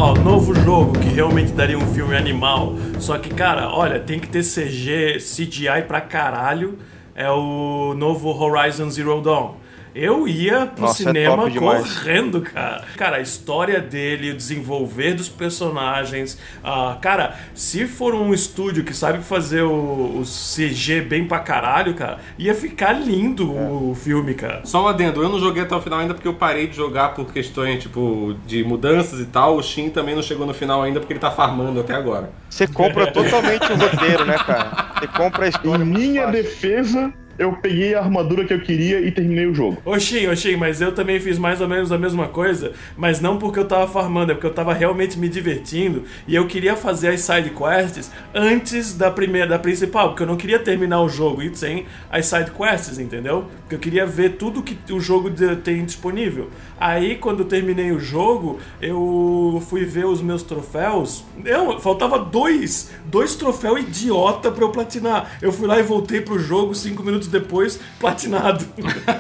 [0.00, 2.72] Ó, novo jogo que realmente daria um filme animal.
[3.00, 6.78] Só que, cara, olha, tem que ter CG, CGI pra caralho.
[7.16, 9.56] É o novo Horizon Zero Dawn.
[10.00, 11.82] Eu ia pro Nossa, é cinema demais.
[11.98, 12.84] correndo, cara.
[12.96, 16.38] Cara, a história dele, o desenvolver dos personagens.
[16.62, 21.94] ah, cara, se for um estúdio que sabe fazer o, o CG bem pra caralho,
[21.94, 24.60] cara, ia ficar lindo o filme, cara.
[24.64, 27.14] Só um adendo, eu não joguei até o final ainda porque eu parei de jogar
[27.14, 29.56] por questões, tipo, de mudanças e tal.
[29.56, 32.30] O Shin também não chegou no final ainda porque ele tá farmando até agora.
[32.48, 34.92] Você compra totalmente o roteiro, né, cara?
[35.00, 35.84] Você compra a Em história.
[35.84, 36.42] muito minha fácil.
[36.42, 39.80] defesa, eu peguei a armadura que eu queria e terminei o jogo.
[39.84, 43.60] Oxi, oxi, mas eu também fiz mais ou menos a mesma coisa, mas não porque
[43.60, 47.20] eu tava farmando, é porque eu tava realmente me divertindo e eu queria fazer as
[47.20, 51.54] side quests antes da primeira, da principal, porque eu não queria terminar o jogo e
[51.54, 53.46] sem as side quests, entendeu?
[53.60, 55.30] Porque eu queria ver tudo que o jogo
[55.62, 56.50] tem disponível.
[56.80, 61.24] Aí, quando eu terminei o jogo, eu fui ver os meus troféus.
[61.44, 65.38] Eu, faltava dois, dois troféus idiota pra eu platinar.
[65.42, 68.64] Eu fui lá e voltei pro jogo cinco minutos depois, platinado.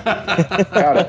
[0.72, 1.08] Cara,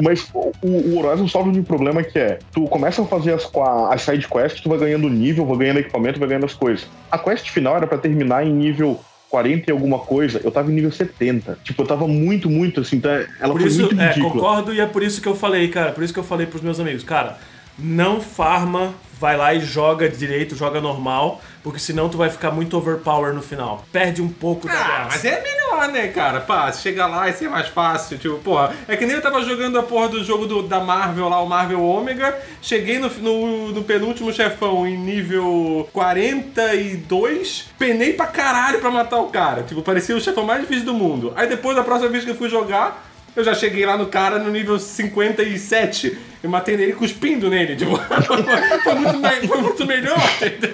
[0.00, 3.50] mas o, o Horizon sofre um problema que é: tu começa a fazer as,
[3.90, 6.86] as side quests, tu vai ganhando nível, vai ganhando equipamento, vai ganhando as coisas.
[7.10, 9.00] A quest final era pra terminar em nível
[9.30, 11.58] 40 e alguma coisa, eu tava em nível 70.
[11.64, 13.10] Tipo, eu tava muito, muito assim, tá?
[13.40, 14.32] ela Por foi isso, muito é, ridícula.
[14.32, 15.92] concordo e é por isso que eu falei, cara.
[15.92, 17.38] Por isso que eu falei pros meus amigos, cara,
[17.78, 22.76] não farma, vai lá e joga direito, joga normal, porque senão tu vai ficar muito
[22.78, 23.84] overpower no final.
[23.90, 25.08] Perde um pouco da Ah, graça.
[25.10, 26.38] mas é melhor, né, cara?
[26.40, 28.16] Pá, chega lá e ser mais fácil.
[28.18, 31.28] Tipo, porra, é que nem eu tava jogando a porra do jogo do- da Marvel
[31.28, 32.38] lá, o Marvel Omega.
[32.62, 39.28] Cheguei no, no, no penúltimo chefão em nível 42, penei pra caralho pra matar o
[39.28, 39.64] cara.
[39.64, 41.32] Tipo, parecia o chefão mais difícil do mundo.
[41.34, 43.05] Aí depois, da próxima vez que eu fui jogar,
[43.36, 47.76] Eu já cheguei lá no cara no nível 57 e matei nele cuspindo nele.
[47.76, 47.96] Tipo,
[48.82, 50.72] foi, muito me- foi muito melhor, entendeu?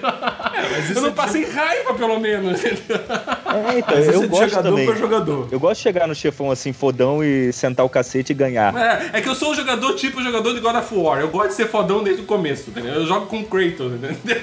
[0.95, 2.59] eu não passei raiva, pelo menos.
[2.63, 2.95] entendeu?
[2.95, 4.85] É, então, Mas é eu de gosto jogador também.
[4.85, 5.47] pra jogador.
[5.51, 8.73] Eu gosto de chegar no chefão assim, fodão, e sentar o cacete e ganhar.
[8.75, 11.19] É, é que eu sou um jogador tipo jogador de God of War.
[11.19, 12.93] Eu gosto de ser fodão desde o começo, entendeu?
[12.93, 14.41] Eu jogo com o Kratos, entendeu?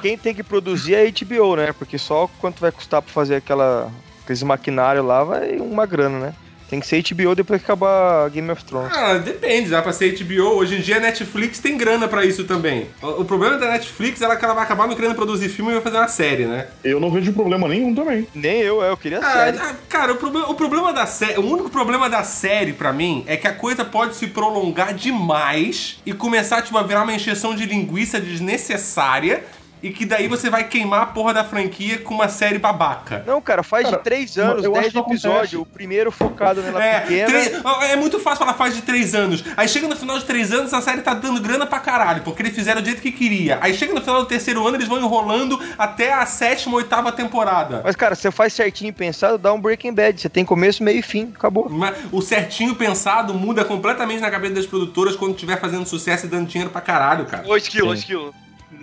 [0.00, 1.72] Quem tem que produzir é a HBO, né?
[1.76, 3.90] Porque só quanto vai custar pra fazer aquela,
[4.26, 6.34] aqueles maquinários lá vai uma grana, né?
[6.68, 8.90] Tem que ser HBO depois que acabar Game of Thrones.
[8.92, 10.56] Ah, depende, dá pra ser HBO.
[10.56, 12.88] Hoje em dia a Netflix tem grana pra isso também.
[13.00, 15.82] O, problema da Netflix é que ela vai acabar não querendo produzir filme e vai
[15.82, 16.66] fazer uma série, né?
[16.82, 18.26] Eu não vejo problema nenhum também.
[18.34, 19.58] Nem eu, é, eu queria Ah, série.
[19.58, 21.38] ah, cara, o problema, o problema da série.
[21.38, 26.00] O único problema da série, pra mim, é que a coisa pode se prolongar demais
[26.04, 29.44] e começar, tipo, a virar uma encheção de linguiça desnecessária.
[29.82, 33.22] E que daí você vai queimar a porra da franquia com uma série babaca.
[33.26, 35.60] Não, cara, faz Cara, de três anos, eu acho dez episódios.
[35.62, 37.26] O primeiro focado nela É, pequena.
[37.28, 39.44] três- é muito fácil falar faz de três anos.
[39.56, 42.42] Aí chega no final de três anos, a série tá dando grana pra caralho, porque
[42.42, 43.58] eles fizeram do jeito que queria.
[43.60, 47.82] Aí chega no final do terceiro ano, eles vão enrolando até a sétima, oitava temporada.
[47.84, 50.20] Mas, cara, você faz certinho pensado, dá um Breaking Bad.
[50.20, 51.32] Você tem começo, meio e fim.
[51.36, 51.68] Acabou.
[51.68, 56.28] Mas O certinho pensado muda completamente na cabeça das produtoras quando estiver fazendo sucesso e
[56.28, 57.46] dando dinheiro pra caralho, cara.
[57.46, 58.34] Ô, Esquilo, ô, Esquilo.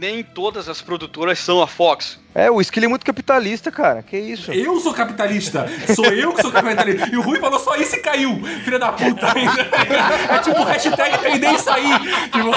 [0.04, 2.20] Nem todas as produtoras são a Fox.
[2.36, 4.04] É, o Skill é muito capitalista, cara.
[4.04, 4.52] Que isso?
[4.52, 5.66] Eu sou capitalista.
[5.96, 7.08] Sou eu que sou capitalista.
[7.10, 8.44] E o Rui falou só isso e caiu.
[8.66, 9.28] Filha da puta.
[10.30, 11.88] É tipo hashtag peidei e saí.
[12.34, 12.52] Tipo,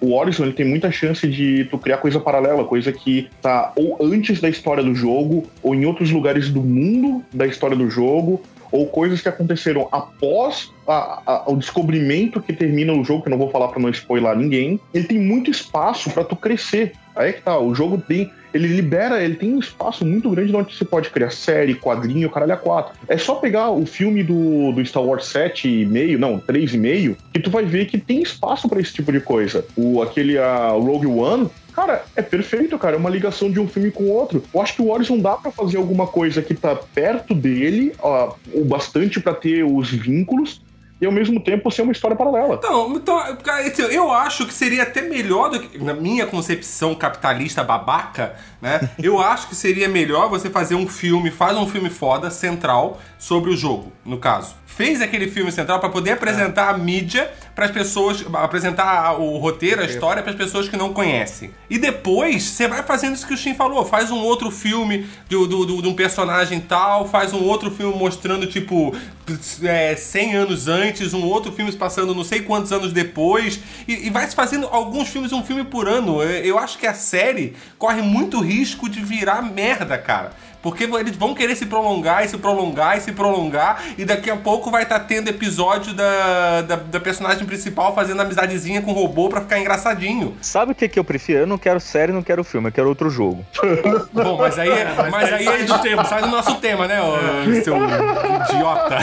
[0.00, 3.98] O Horizon ele tem muita chance de tu criar coisa paralela, coisa que tá ou
[4.00, 8.42] antes da história do jogo, ou em outros lugares do mundo da história do jogo,
[8.70, 13.30] ou coisas que aconteceram após a- a- o descobrimento que termina o jogo, que eu
[13.30, 14.78] não vou falar pra não spoiler ninguém.
[14.92, 16.92] Ele tem muito espaço pra tu crescer.
[17.14, 18.30] Aí é que tá, o jogo tem.
[18.56, 22.54] Ele libera, ele tem um espaço muito grande onde você pode criar série, quadrinho, caralho
[22.54, 22.94] a quatro.
[23.06, 27.64] É só pegar o filme do, do Star Wars 7,5, não, 3,5, que tu vai
[27.64, 29.64] ver que tem espaço pra esse tipo de coisa.
[29.76, 32.96] O, aquele a Rogue One, Cara, é perfeito, cara.
[32.96, 34.42] É uma ligação de um filme com o outro.
[34.52, 38.32] Eu acho que o Horizon dá pra fazer alguma coisa que tá perto dele, ó,
[38.54, 40.62] o bastante pra ter os vínculos,
[41.00, 42.54] e ao mesmo tempo ser uma história paralela.
[42.54, 47.62] Então, então assim, eu acho que seria até melhor do que, na minha concepção capitalista
[47.62, 48.88] babaca, né?
[49.02, 53.50] Eu acho que seria melhor você fazer um filme, faz um filme foda, central, sobre
[53.50, 54.54] o jogo, no caso.
[54.76, 59.80] Fez aquele filme central pra poder apresentar a mídia para as pessoas, apresentar o roteiro,
[59.80, 61.50] a história para as pessoas que não conhecem.
[61.70, 65.46] E depois você vai fazendo isso que o Shin falou, faz um outro filme do,
[65.46, 68.94] do, do- de um personagem tal, faz um outro filme mostrando tipo
[69.62, 73.58] é, 100 anos antes, um outro filme se passando não sei quantos anos depois,
[73.88, 76.22] e, e vai se fazendo alguns filmes, um filme por ano.
[76.22, 80.32] Eu, eu acho que a série corre muito risco de virar merda, cara.
[80.62, 84.36] Porque eles vão querer se prolongar e se prolongar e se prolongar, e daqui a
[84.36, 89.28] pouco vai estar tendo episódio da, da, da personagem principal fazendo amizadezinha com o robô
[89.28, 90.36] pra ficar engraçadinho.
[90.40, 91.40] Sabe o que, que eu prefiro?
[91.40, 93.44] Eu não quero série, não quero filme, eu quero outro jogo.
[94.12, 94.70] Bom, mas aí,
[95.10, 97.16] mas aí é de tema, sai do nosso tema, né, ô,
[97.62, 98.98] seu idiota.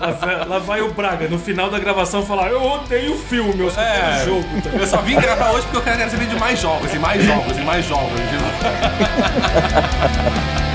[0.00, 3.70] Lá vai, lá vai o Braga, no final da gravação, falar: Eu odeio filme, eu
[3.70, 3.92] só É.
[4.18, 4.44] quero jogo.
[4.62, 7.22] tá Eu só vim gravar hoje porque eu quero saber de mais jogos, e mais
[7.24, 8.18] jogos, e mais jogos.
[10.16, 10.67] Ha ha ha.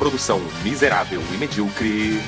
[0.00, 2.18] Produção miserável e medíocre.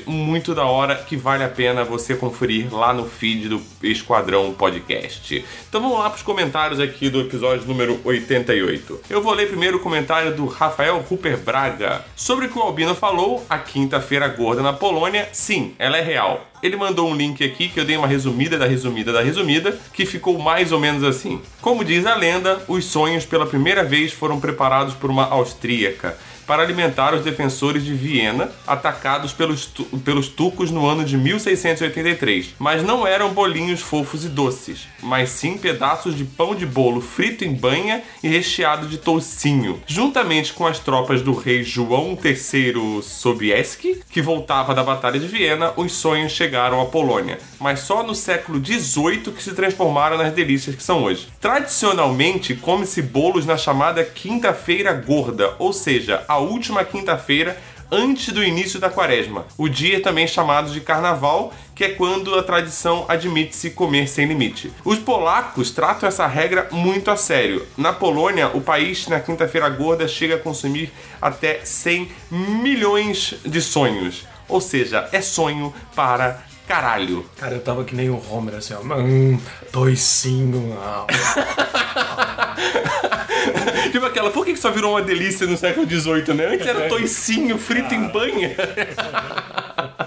[0.07, 5.45] muito da hora que vale a pena você conferir lá no feed do Esquadrão Podcast.
[5.69, 9.01] Então vamos lá para os comentários aqui do episódio número 88.
[9.11, 12.05] Eu vou ler primeiro o comentário do Rafael Rupert Braga.
[12.17, 16.49] Sobre o que o Albino falou, a quinta-feira gorda na Polônia, sim, ela é real.
[16.63, 20.07] Ele mandou um link aqui que eu dei uma resumida da resumida da resumida, que
[20.07, 21.43] ficou mais ou menos assim.
[21.61, 26.17] Como diz a lenda, os sonhos pela primeira vez foram preparados por uma austríaca
[26.53, 32.57] para alimentar os defensores de Viena, atacados pelos, tu pelos turcos no ano de 1683.
[32.59, 37.43] Mas não eram bolinhos fofos e doces, mas sim pedaços de pão de bolo frito
[37.43, 39.81] em banha e recheado de toucinho.
[39.87, 45.73] Juntamente com as tropas do rei João III Sobieski, que voltava da Batalha de Viena,
[45.75, 50.77] os sonhos chegaram à Polônia, mas só no século XVIII que se transformaram nas delícias
[50.77, 51.29] que são hoje.
[51.41, 57.57] Tradicionalmente, come-se bolos na chamada Quinta-feira Gorda, ou seja, a última quinta-feira
[57.93, 59.45] antes do início da quaresma.
[59.59, 64.27] O dia é também chamado de carnaval, que é quando a tradição admite-se comer sem
[64.27, 64.73] limite.
[64.83, 67.67] Os polacos tratam essa regra muito a sério.
[67.77, 70.91] Na Polônia, o país na quinta-feira gorda chega a consumir
[71.21, 74.27] até 100 milhões de sonhos.
[74.49, 77.27] Ou seja, é sonho para caralho.
[77.37, 78.81] Cara, eu tava que nem o Homer, assim, ó.
[78.97, 79.39] Hum,
[79.71, 80.79] toicinho.
[83.49, 83.89] Ah.
[83.91, 86.47] tipo aquela, por que que só virou uma delícia no século XVIII, né?
[86.47, 88.55] Antes era toicinho frito em banha.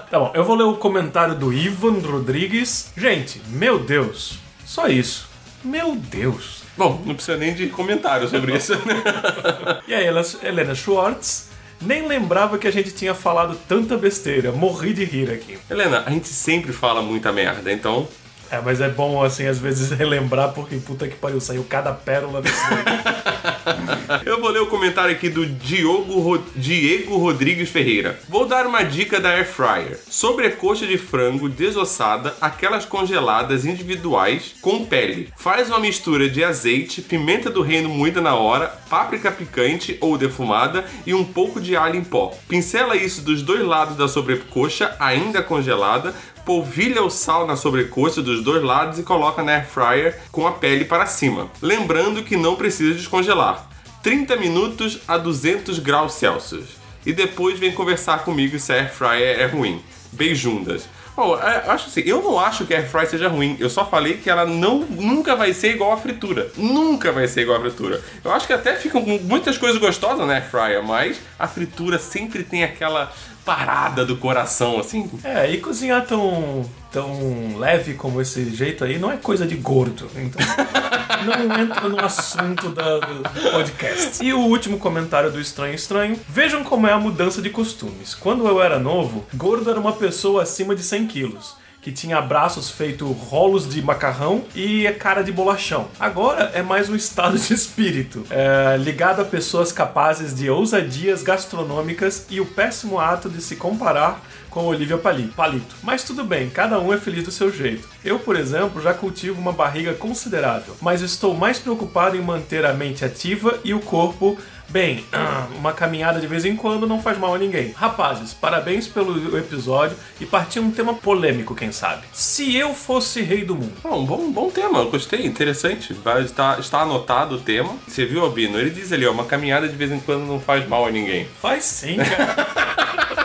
[0.09, 2.91] Tá bom, eu vou ler o comentário do Ivan Rodrigues.
[2.95, 5.27] Gente, meu Deus, só isso.
[5.63, 6.61] Meu Deus.
[6.77, 8.73] Bom, não precisa nem de comentário sobre isso.
[8.85, 9.03] né?
[9.87, 10.05] E aí,
[10.43, 11.49] Helena Schwartz.
[11.81, 14.51] Nem lembrava que a gente tinha falado tanta besteira.
[14.51, 15.57] Morri de rir aqui.
[15.69, 18.07] Helena, a gente sempre fala muita merda, então
[18.51, 22.41] É, mas é bom, assim, às vezes relembrar, porque puta que pariu, saiu cada pérola
[22.41, 22.55] desse.
[24.25, 28.19] Eu vou ler o comentário aqui do Diogo Ro- Diego Rodrigues Ferreira.
[28.29, 29.99] Vou dar uma dica da Air Fryer.
[30.09, 35.29] Sobrecoxa de frango desossada, aquelas congeladas individuais com pele.
[35.37, 40.85] Faz uma mistura de azeite, pimenta do reino moída na hora, páprica picante ou defumada
[41.05, 42.31] e um pouco de alho em pó.
[42.47, 46.13] Pincela isso dos dois lados da sobrecoxa, ainda congelada,
[46.45, 50.51] polvilha o sal na sobrecoxa dos dois lados e coloca na air fryer com a
[50.51, 51.49] pele para cima.
[51.61, 53.67] Lembrando que não precisa descongelar.
[54.03, 56.77] 30 minutos a 200 graus Celsius.
[57.03, 59.81] E depois vem conversar comigo se a air fryer é ruim.
[60.11, 60.87] Beijundas.
[61.15, 63.55] Bom, é, eu acho assim, eu não acho que a air fryer seja ruim.
[63.59, 66.51] Eu só falei que ela não, nunca vai ser igual à fritura.
[66.57, 68.01] Nunca vai ser igual à fritura.
[68.23, 72.43] Eu acho que até ficam muitas coisas gostosas na air fryer, mas a fritura sempre
[72.43, 73.11] tem aquela
[73.45, 75.09] parada do coração, assim.
[75.23, 80.09] É, e cozinhar tão, tão leve como esse jeito aí não é coisa de gordo.
[80.15, 80.41] Então,
[81.25, 84.23] não entra no assunto da- do podcast.
[84.25, 86.19] E o último comentário do Estranho Estranho.
[86.27, 88.15] Vejam como é a mudança de costumes.
[88.15, 91.55] Quando eu era novo, gordo era uma pessoa acima de 100 quilos.
[91.85, 95.87] Que tinha braços feito rolos de macarrão e a cara de bolachão.
[95.99, 102.25] Agora é mais um estado de espírito, é, ligado a pessoas capazes de ousadias gastronômicas
[102.27, 104.19] e o péssimo ato de se comparar
[104.55, 105.75] com Olivia Pali- Palito.
[105.83, 107.89] Mas tudo bem, cada um é feliz do seu jeito.
[108.05, 112.71] Eu, por exemplo, já cultivo uma barriga considerável, mas estou mais preocupado em manter a
[112.71, 114.37] mente ativa e o corpo
[114.69, 115.03] bem.
[115.59, 117.71] Uma caminhada de vez em quando não faz mal a ninguém.
[117.75, 122.03] Rapazes, parabéns pelo episódio e partir um tema polêmico, quem sabe.
[122.13, 123.73] Se eu fosse rei do mundo.
[123.83, 125.93] Bom, bom, bom tema, eu gostei, interessante.
[125.93, 127.75] Vai estar, está anotado o tema.
[127.87, 128.57] Você viu, Albino?
[128.57, 131.27] Ele diz ali, ó, uma caminhada de vez em quando não faz mal a ninguém.
[131.41, 133.24] Faz sim, cara.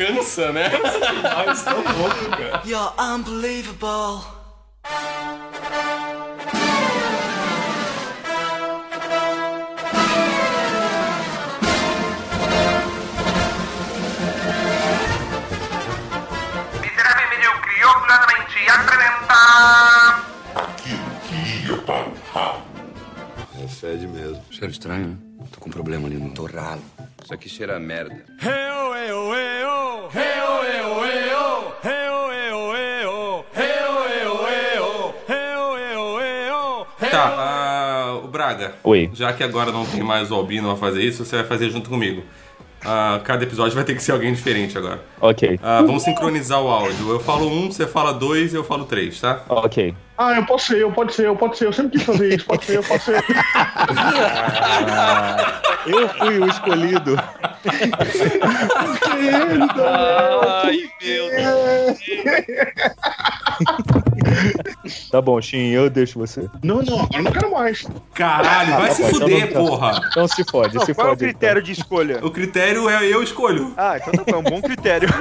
[0.00, 0.70] Cansa, né?
[1.44, 2.62] Mas tão louco, cara.
[2.64, 4.24] You're unbelievable.
[16.80, 20.24] Miserável medíocre, orgulhosamente apresenta...
[20.54, 22.62] Aquilo que ia para o ralo.
[23.62, 24.42] É fede mesmo.
[24.50, 25.16] Cheiro estranho, né?
[25.52, 26.80] Tô com um problema ali no torralo.
[27.22, 28.24] Isso aqui cheira a merda.
[37.10, 38.74] Tá, ah, o Braga.
[38.84, 39.10] Oi.
[39.12, 41.90] Já que agora não tem mais o Albino a fazer isso, você vai fazer junto
[41.90, 42.22] comigo.
[42.84, 45.02] Ah, cada episódio vai ter que ser alguém diferente agora.
[45.20, 45.58] Ok.
[45.62, 47.10] Ah, vamos sincronizar o áudio.
[47.10, 49.42] Eu falo um, você fala dois e eu falo três, tá?
[49.48, 49.94] Ok.
[50.22, 51.64] Ah, eu posso ser, eu pode ser, eu pode ser.
[51.64, 53.24] Eu sempre quis fazer isso, pode ser, eu posso ser.
[55.86, 57.16] Eu fui o escolhido.
[59.82, 61.98] Ai, meu Deus.
[65.10, 66.50] Tá bom, Shin, eu deixo você.
[66.62, 67.86] Não, não, agora eu não quero mais.
[68.12, 70.02] Caralho, vai tá se bom, então fuder, não- porra.
[70.10, 71.24] Então se fode, Não, se qual é o fode.
[71.24, 72.18] critério de escolha?
[72.22, 73.72] O critério é eu escolho.
[73.74, 75.08] Ah, então tá bom, é um bom critério.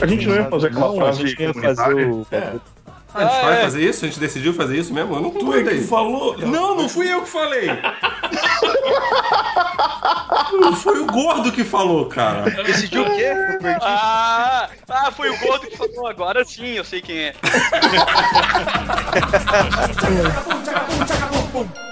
[0.00, 2.26] A gente não ia fazer aquela Não, a frase gente ia fazer o.
[3.12, 3.62] A gente Ah, vai é.
[3.62, 4.04] fazer isso?
[4.04, 5.16] A gente decidiu fazer isso mesmo?
[5.16, 6.38] Eu não Tu é que falou.
[6.38, 7.68] Não, não fui eu que falei.
[10.52, 12.50] Não foi o gordo que falou, cara.
[12.64, 13.32] Decidiu o quê?
[13.52, 13.78] Eu perdi.
[13.82, 17.34] Ah, ah, foi o gordo que falou agora sim, eu sei quem é.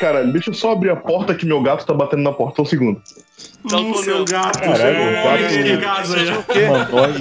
[0.00, 2.60] Cara, deixa eu só abrir a porta que meu gato tá batendo na porta.
[2.62, 3.00] Um segundo.
[3.72, 4.60] Hum, seu gato.
[4.60, 6.34] Caralho, homem gato- aqui em casa já.
[6.34, 7.14] Mandói.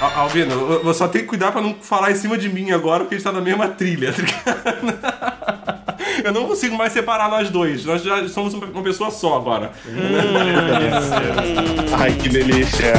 [0.00, 2.72] Al- Albino, eu- eu só tenho que cuidar pra não falar em cima de mim
[2.72, 5.82] agora, porque a gente tá na mesma trilha, tá ligado?
[6.24, 7.84] Eu não consigo mais separar nós dois.
[7.84, 9.72] Nós já somos uma pessoa só agora.
[11.98, 12.92] Ai, que delícia.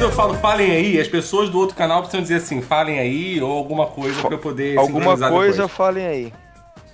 [0.00, 3.38] Quando eu falo falem aí, as pessoas do outro canal precisam dizer assim, falem aí,
[3.42, 5.26] ou alguma coisa pra eu poder Alguma coisa,
[5.64, 5.70] depois.
[5.72, 6.32] falem aí.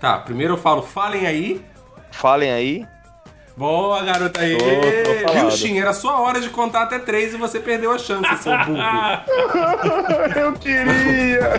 [0.00, 1.64] Tá, primeiro eu falo falem aí.
[2.10, 2.84] Falem aí.
[3.56, 4.58] Boa, garota aí.
[4.58, 5.50] Tô- tô Viu.
[5.52, 5.78] Shin?
[5.78, 8.76] Era sua hora de contar até três e você perdeu a chance, seu burro.
[10.36, 11.52] Eu queria.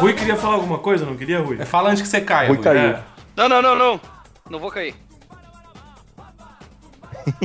[0.00, 1.58] Rui queria falar alguma coisa, não queria, Rui?
[1.60, 2.48] É, Fala antes que você caia.
[2.48, 2.64] Rui Rui.
[2.64, 2.80] caiu.
[2.80, 3.02] É.
[3.40, 4.00] Não, não, não, não.
[4.50, 4.94] Não vou cair.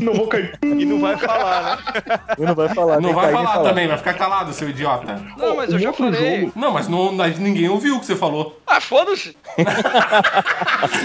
[0.02, 0.58] Não vou cair.
[0.64, 2.20] E não vai falar, né?
[2.38, 5.22] Eu não vai falar, Não vai nem falar também, vai ficar calado, seu idiota.
[5.38, 6.42] Não, mas eu já falei.
[6.42, 8.60] jogo- Não, mas não, ninguém ouviu o que você falou.
[8.66, 9.36] Ah, foda-se.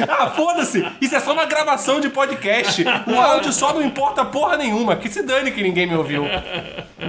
[0.09, 0.86] Ah, foda-se!
[1.01, 2.84] Isso é só uma gravação de podcast.
[3.07, 4.97] O áudio só não importa porra nenhuma.
[4.97, 6.24] Que se dane que ninguém me ouviu.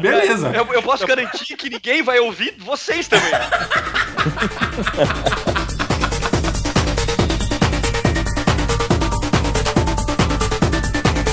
[0.01, 0.51] Beleza.
[0.53, 3.31] Eu, eu posso garantir que ninguém vai ouvir vocês também.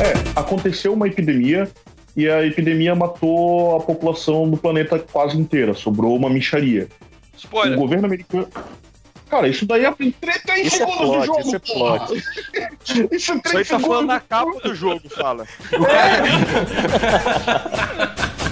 [0.00, 1.68] É, aconteceu uma epidemia
[2.16, 5.74] e a epidemia matou a população do planeta quase inteira.
[5.74, 6.88] Sobrou uma micharia.
[7.34, 7.78] O Spoiler.
[7.78, 8.48] governo americano.
[9.28, 10.14] Cara, isso daí é 3
[10.66, 12.14] Isso é segundos plot, de jogo, isso é plot.
[12.88, 14.06] Isso é Isso aí 3 tá falando segundos.
[14.06, 15.44] na capa do jogo, fala.
[15.72, 15.80] Não,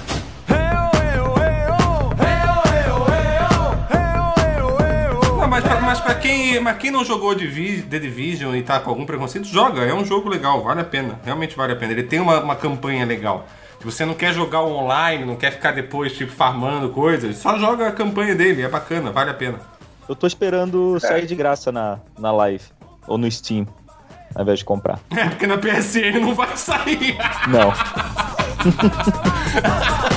[5.57, 8.91] mas, pra, mas pra quem, mas quem não jogou Divi- The Division e tá com
[8.91, 9.83] algum preconceito, joga.
[9.83, 11.19] É um jogo legal, vale a pena.
[11.25, 11.93] Realmente vale a pena.
[11.93, 13.47] Ele tem uma, uma campanha legal.
[13.79, 17.89] Se você não quer jogar online, não quer ficar depois, tipo, farmando coisas, só joga
[17.89, 18.63] a campanha dele.
[18.63, 19.59] É bacana, vale a pena.
[20.07, 22.65] Eu tô esperando sair de graça na, na live.
[23.07, 23.67] Ou no Steam.
[24.35, 24.99] Ao invés de comprar.
[25.17, 27.17] É, porque na PSN não vai sair.
[27.49, 27.73] Não.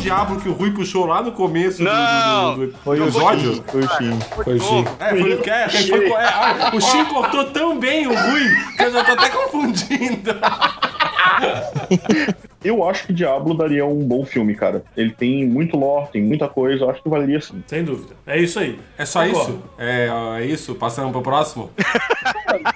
[0.04, 2.56] Diablo que o Rui puxou lá no começo do- Não.
[2.56, 3.54] do, do, do Foi o episódio.
[3.56, 3.64] Shin.
[3.68, 4.20] Foi o Shin.
[4.44, 4.86] Foi sim.
[5.00, 5.50] É, foi o que?
[5.50, 8.44] É, foi, é, ah, o Shin cortou tão bem o Rui
[8.78, 10.32] que eu já tô até confundindo.
[12.64, 14.84] Eu acho que Diablo daria um bom filme, cara.
[14.96, 16.86] Ele tem muito lore, tem muita coisa.
[16.86, 17.62] Eu acho que valeria sim.
[17.68, 18.16] Sem dúvida.
[18.26, 18.80] É isso aí.
[18.98, 19.50] É só Concordo.
[19.52, 19.62] isso?
[19.78, 20.74] É, é isso?
[20.76, 21.70] Passando pro próximo?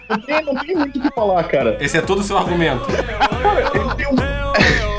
[0.09, 1.77] Não tem, não tem muito o que falar, cara.
[1.79, 2.85] Esse é todo o seu argumento.
[2.85, 4.96] Cara, ele tem um.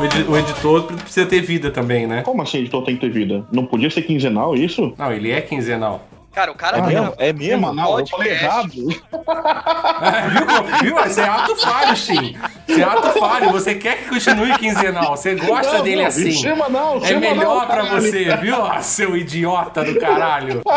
[0.00, 2.22] O, edi- o editor precisa ter vida também, né?
[2.22, 3.44] Como assim editor tem que ter vida?
[3.52, 4.94] Não podia ser quinzenal isso?
[4.96, 6.02] Não, ele é quinzenal.
[6.32, 7.14] Cara, o cara É tá mesmo?
[7.18, 7.54] É mesmo?
[7.66, 7.98] Semanal?
[7.98, 8.70] Eu falei errado.
[8.72, 10.28] É,
[10.80, 10.94] viu?
[10.94, 11.04] viu?
[11.06, 12.36] Isso é ato falho, Shin.
[12.68, 13.50] Isso é ato falho.
[13.50, 15.16] Você quer que continue quinzenal.
[15.16, 16.30] Você gosta Não, dele não, assim.
[16.30, 18.00] Semanal, É semanal, melhor pra caralho.
[18.00, 18.64] você, viu?
[18.64, 20.62] Ah, seu idiota do caralho.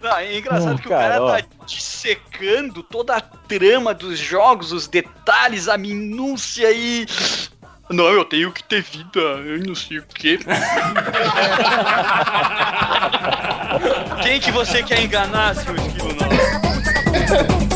[0.00, 4.72] Não, é engraçado Hum, que cara, o cara tá dissecando toda a trama dos jogos,
[4.72, 7.06] os detalhes, a minúcia e.
[7.90, 10.38] Não, eu tenho que ter vida, eu não sei o quê.
[14.22, 16.28] Quem que você quer enganar, seu esquilo não?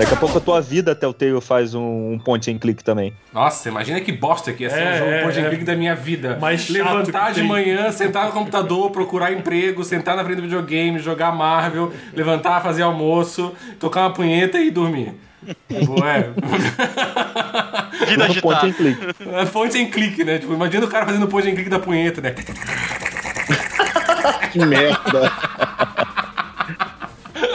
[0.00, 3.12] Daqui a pouco a tua vida Telltale faz um, um point and click também.
[3.34, 5.48] Nossa, imagina que bosta que ia ser É, um jogo é, point and é.
[5.50, 6.38] click da minha vida.
[6.40, 10.98] Mais chato Levantar de manhã, sentar no computador, procurar emprego, sentar na frente do videogame,
[10.98, 15.12] jogar Marvel, levantar, fazer almoço, tocar uma punheta e dormir.
[15.68, 16.30] Tipo, é.
[18.06, 18.72] Vida No point and agitada.
[18.72, 18.98] click.
[19.34, 20.38] É point and click, né?
[20.38, 22.34] Tipo, imagina o cara fazendo point and click da punheta, né?
[24.50, 25.30] Que merda.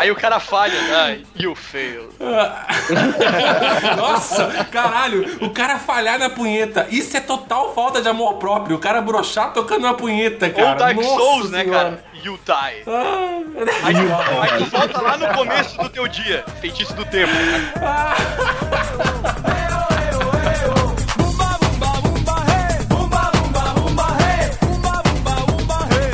[0.06, 0.80] Aí o cara falha.
[0.98, 2.10] Ai, you fail.
[3.98, 6.86] Nossa, caralho, o cara falhar na punheta.
[6.92, 8.76] Isso é total falta de amor próprio.
[8.76, 10.70] O cara brochar tocando uma punheta, cara.
[10.70, 11.80] Ou Dark Nossa Souls, né, Senhora.
[11.80, 12.04] cara?
[12.24, 12.84] You die.
[12.86, 13.42] Ah,
[13.84, 16.46] Aí tu, aí tu volta lá no começo do teu dia.
[16.62, 17.34] Feitiço do tempo.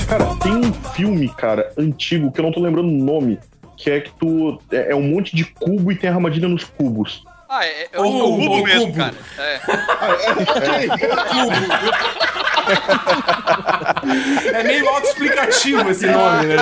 [0.07, 3.39] Cara, tem um filme, cara, antigo, que eu não tô lembrando o nome,
[3.81, 4.61] que é que tu.
[4.71, 7.23] É, é um monte de cubo e tem armadilha nos cubos.
[7.49, 8.97] Ah, é, é Ô, o cubo mesmo, cubo.
[8.97, 9.13] cara.
[14.53, 14.59] É.
[14.59, 16.55] É meio autoexplicativo esse nome, né?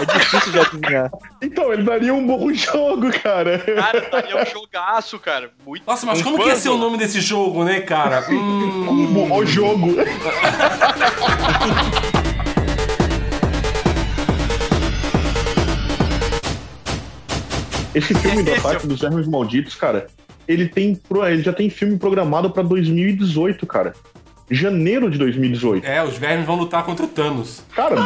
[0.00, 1.10] É difícil de adivinhar.
[1.40, 3.58] Então, ele daria um bom jogo, cara.
[3.58, 5.50] Cara, daria um jogaço, cara.
[5.66, 6.62] Muito Nossa, mas um como que ia puzzle.
[6.62, 8.24] ser o nome desse jogo, né, cara?
[8.30, 9.88] Hum, Cubo, o jogo.
[17.94, 20.06] Esse filme do Ataque dos Vermes Malditos, cara,
[20.48, 23.92] ele tem pro- ele já tem filme programado pra 2018, cara.
[24.50, 25.86] Janeiro de 2018.
[25.86, 27.62] é, os vermes vão lutar contra o Thanos.
[27.74, 27.94] Cara,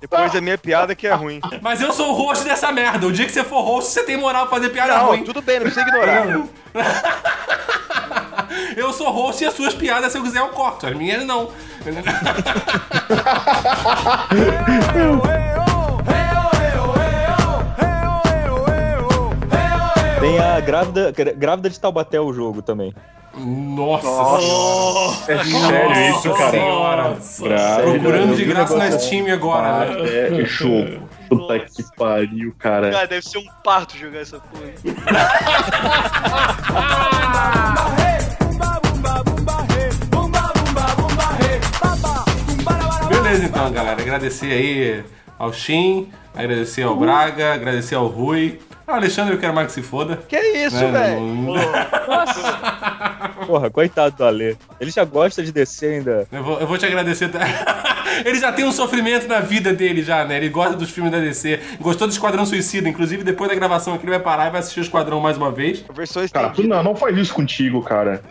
[0.00, 1.38] Depois da minha piada que é ruim.
[1.62, 3.06] Mas eu sou o host dessa merda.
[3.06, 5.22] O dia que você for host, você tem moral pra fazer piada Não, ruim.
[5.22, 6.26] tudo bem, não precisa ignorar.
[8.76, 10.84] Eu sou host e as suas piadas, se eu quiser, eu corto.
[10.86, 11.50] As minhas não.
[20.20, 22.94] Tem a grávida, grávida de Taubaté o jogo também.
[23.34, 24.42] Nossa,
[25.32, 26.50] é sério isso, cara.
[26.50, 27.16] Senhora.
[27.38, 30.40] Grave, Procurando de graça na negócio Steam agora, né?
[30.40, 31.08] É jogo.
[31.28, 32.90] Puta que pariu, cara.
[32.90, 34.64] Cara, deve ser um parto jogar essa porra.
[34.64, 34.74] aí.
[43.08, 44.02] Beleza, então, galera.
[44.02, 45.04] Agradecer aí
[45.38, 48.58] ao Shin, agradecer ao Braga, agradecer ao Rui.
[48.90, 50.16] Ah, Alexandre, eu quero mais que se foda.
[50.28, 51.20] Que isso, Né, velho?
[51.20, 51.54] não-
[53.46, 54.56] Porra, coitado do Ale.
[54.80, 56.26] Ele já gosta de descer ainda.
[56.32, 57.30] Eu vou, eu vou te agradecer.
[58.24, 60.36] Ele já tem um sofrimento na vida dele já, né?
[60.36, 61.60] Ele gosta dos filmes da DC.
[61.80, 62.88] Gostou do Esquadrão Suicida.
[62.88, 65.50] Inclusive, depois da gravação aqui, ele vai parar e vai assistir o Esquadrão mais uma
[65.50, 65.84] vez.
[65.94, 66.76] Versão Cara, tu estendida.
[66.76, 68.22] não, não faz isso contigo, cara.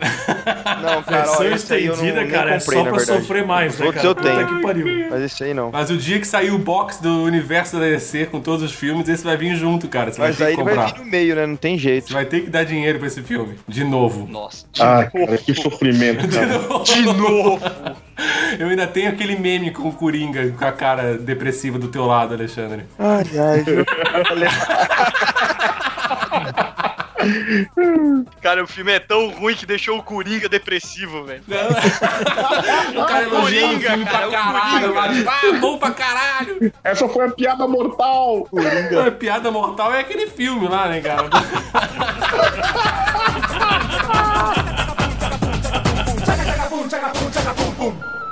[0.80, 3.20] Não, cara, Versão não, estendida, nem cara, é comprei, só na pra verdade.
[3.20, 4.06] sofrer mais, né, cara?
[4.06, 4.46] eu Puta tenho.
[4.46, 5.06] que pariu.
[5.10, 5.70] Mas esse aí não.
[5.70, 9.08] Mas o dia que sair o box do universo da DC com todos os filmes,
[9.08, 10.10] esse vai vir junto, cara.
[10.12, 10.98] Você Mas vai aí ter que ele vai comprar.
[11.00, 11.46] vir no meio, né?
[11.46, 12.12] Não tem Você jeito.
[12.12, 13.56] vai ter que dar dinheiro pra esse filme.
[13.68, 14.26] De novo.
[14.30, 14.64] Nossa.
[14.78, 16.82] Ah, cara, que sofrimento, cara.
[16.84, 17.60] De novo.
[18.58, 22.34] Eu ainda tenho aquele meme com o Coringa, com a cara depressiva do teu lado,
[22.34, 22.84] Alexandre.
[22.98, 23.64] Ai, ai?
[28.40, 31.42] Cara, o filme é tão ruim que deixou o Coringa depressivo, velho.
[32.96, 34.94] O cara elogiando o Coringa, filme cara, pra caralho.
[34.94, 35.14] Coringa.
[35.14, 36.72] tipo, ah, bom pra caralho.
[36.82, 38.48] Essa foi a piada mortal.
[39.06, 41.28] A piada mortal é aquele filme lá, né, cara?
[47.80, 48.29] 痛。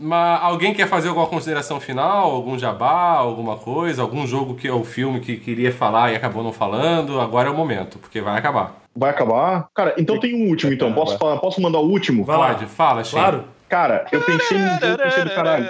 [0.00, 2.30] Mas alguém quer fazer alguma consideração final?
[2.30, 4.00] Algum jabá, alguma coisa?
[4.02, 7.20] Algum jogo que é o filme que queria falar e acabou não falando?
[7.20, 8.76] Agora é o momento, porque vai acabar.
[8.96, 9.68] Vai acabar?
[9.74, 10.92] Cara, então tem um último, então.
[10.92, 12.24] Posso, falar- posso mandar o último?
[12.24, 12.46] Vai lá.
[12.48, 13.16] Pode, fala, Chico.
[13.20, 13.44] Claro.
[13.68, 15.66] Cara, eu pensei num jogo, pensei do caralho.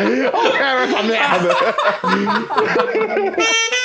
[0.00, 1.56] Eu quero essa merda.